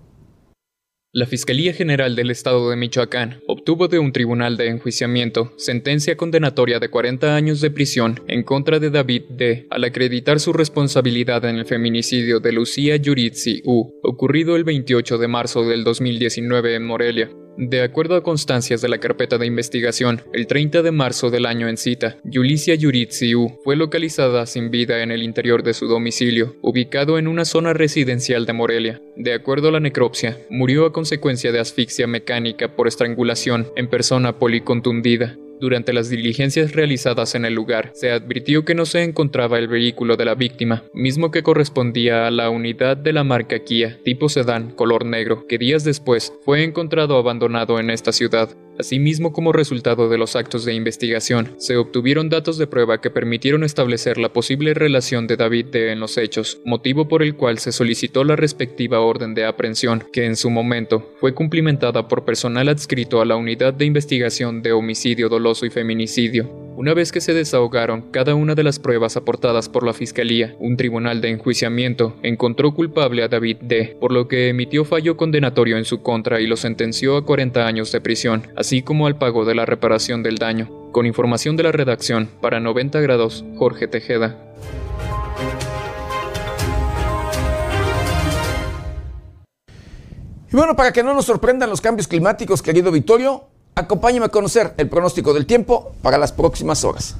[1.15, 6.81] La Fiscalía General del Estado de Michoacán obtuvo de un tribunal de enjuiciamiento sentencia condenatoria
[6.81, 9.67] de 40 años de prisión en contra de David D.
[9.71, 15.29] al acreditar su responsabilidad en el feminicidio de Lucía Yuritsi U, ocurrido el 28 de
[15.29, 17.31] marzo del 2019 en Morelia.
[17.61, 21.67] De acuerdo a constancias de la carpeta de investigación, el 30 de marzo del año
[21.69, 27.19] en cita, Yulicia Yuritsiu fue localizada sin vida en el interior de su domicilio, ubicado
[27.19, 29.03] en una zona residencial de Morelia.
[29.17, 34.39] De acuerdo a la necropsia, murió a consecuencia de asfixia mecánica por estrangulación en persona
[34.39, 35.37] policontundida.
[35.61, 40.17] Durante las diligencias realizadas en el lugar, se advirtió que no se encontraba el vehículo
[40.17, 44.71] de la víctima, mismo que correspondía a la unidad de la marca Kia, tipo sedán,
[44.71, 48.51] color negro, que días después fue encontrado abandonado en esta ciudad.
[48.79, 53.65] Asimismo, como resultado de los actos de investigación, se obtuvieron datos de prueba que permitieron
[53.65, 55.91] establecer la posible relación de David D.
[55.91, 60.27] en los hechos, motivo por el cual se solicitó la respectiva orden de aprehensión, que
[60.27, 65.29] en su momento fue cumplimentada por personal adscrito a la Unidad de Investigación de Homicidio
[65.29, 66.68] Doloso y Feminicidio.
[66.79, 70.77] Una vez que se desahogaron cada una de las pruebas aportadas por la Fiscalía, un
[70.77, 75.85] tribunal de enjuiciamiento encontró culpable a David D., por lo que emitió fallo condenatorio en
[75.85, 79.57] su contra y lo sentenció a 40 años de prisión, así como al pago de
[79.57, 80.71] la reparación del daño.
[80.93, 84.39] Con información de la redacción, para 90 grados, Jorge Tejeda.
[90.53, 93.49] Y bueno, para que no nos sorprendan los cambios climáticos, querido Vittorio,
[93.79, 97.17] Acompáñame a conocer el pronóstico del tiempo para las próximas horas.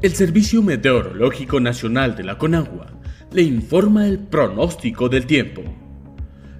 [0.00, 2.86] El Servicio Meteorológico Nacional de la Conagua
[3.32, 5.62] le informa el pronóstico del tiempo.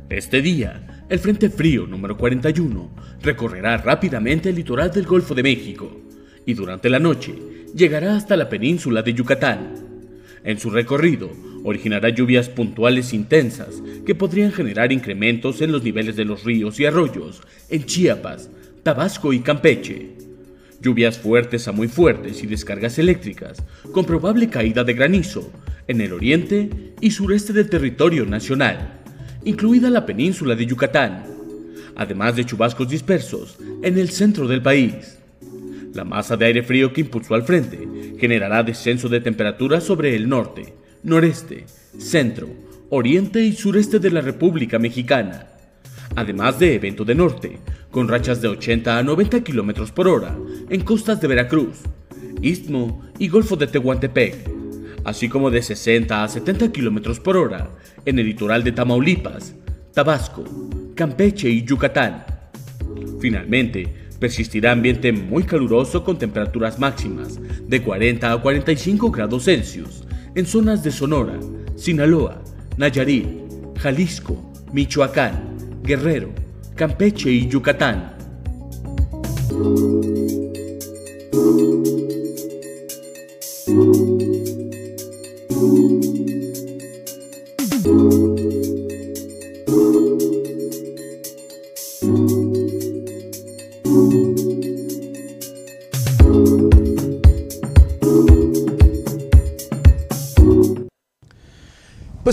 [0.09, 2.91] Este día, el Frente Frío número 41
[3.23, 5.89] recorrerá rápidamente el litoral del Golfo de México
[6.45, 7.33] y durante la noche
[7.77, 9.84] llegará hasta la península de Yucatán.
[10.45, 11.31] En su recorrido,
[11.65, 16.85] originará lluvias puntuales intensas que podrían generar incrementos en los niveles de los ríos y
[16.85, 17.41] arroyos
[17.71, 18.51] en Chiapas,
[18.83, 20.11] Tabasco y Campeche.
[20.83, 25.51] Lluvias fuertes a muy fuertes y descargas eléctricas, con probable caída de granizo
[25.89, 26.69] en el oriente
[27.01, 29.01] y sureste del territorio nacional,
[29.45, 31.25] incluida la península de Yucatán,
[31.97, 35.19] además de chubascos dispersos en el centro del país.
[35.95, 37.89] La masa de aire frío que impulsó al frente
[38.19, 40.75] generará descenso de temperatura sobre el norte,
[41.05, 41.67] noreste,
[41.97, 42.49] centro,
[42.91, 45.47] oriente y sureste de la República Mexicana,
[46.17, 47.59] además de evento de norte,
[47.93, 50.37] con rachas de 80 a 90 km por hora
[50.69, 51.83] en costas de Veracruz,
[52.43, 54.51] Istmo y Golfo de Tehuantepec,
[55.05, 57.71] así como de 60 a 70 km por hora
[58.05, 59.55] en el litoral de Tamaulipas,
[59.93, 60.45] Tabasco,
[60.97, 62.25] Campeche y Yucatán.
[63.21, 70.05] Finalmente, persistirá ambiente muy caluroso con temperaturas máximas de 40 a 45 grados Celsius
[70.35, 71.39] en zonas de Sonora,
[71.77, 72.43] Sinaloa,
[72.77, 73.27] Nayarit,
[73.79, 76.31] Jalisco, Michoacán, Guerrero,
[76.75, 78.15] Campeche y Yucatán.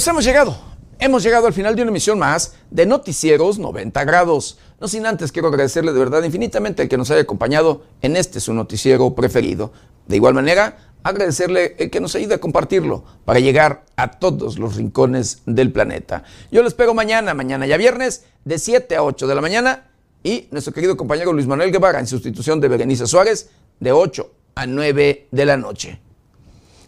[0.02, 0.58] Pues hemos llegado,
[0.97, 4.58] hemos llegado al final de una emisión más de Noticieros 90 grados.
[4.80, 8.39] No sin antes quiero agradecerle de verdad infinitamente el que nos haya acompañado en este
[8.39, 9.74] su noticiero preferido.
[10.08, 14.76] De igual manera, agradecerle el que nos ayude a compartirlo para llegar a todos los
[14.76, 16.24] rincones del planeta.
[16.52, 19.91] Yo lo espero mañana, mañana ya viernes, de 7 a 8 de la mañana
[20.24, 24.66] y nuestro querido compañero Luis Manuel Guevara en sustitución de Berenice Suárez de 8 a
[24.66, 26.02] 9 de la noche.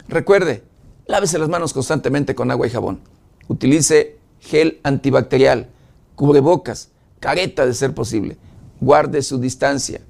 [0.08, 0.64] Recuerde,
[1.06, 3.00] Lávese las manos constantemente con agua y jabón.
[3.48, 5.68] Utilice gel antibacterial,
[6.14, 6.90] cubrebocas,
[7.20, 8.36] careta de ser posible.
[8.80, 10.00] Guarde su distancia,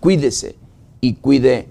[0.00, 0.56] cuídese
[1.00, 1.68] y cuide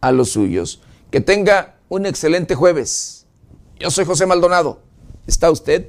[0.00, 0.80] a los suyos.
[1.10, 3.26] Que tenga un excelente jueves.
[3.78, 4.80] Yo soy José Maldonado.
[5.26, 5.88] ¿Está usted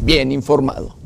[0.00, 0.97] bien informado?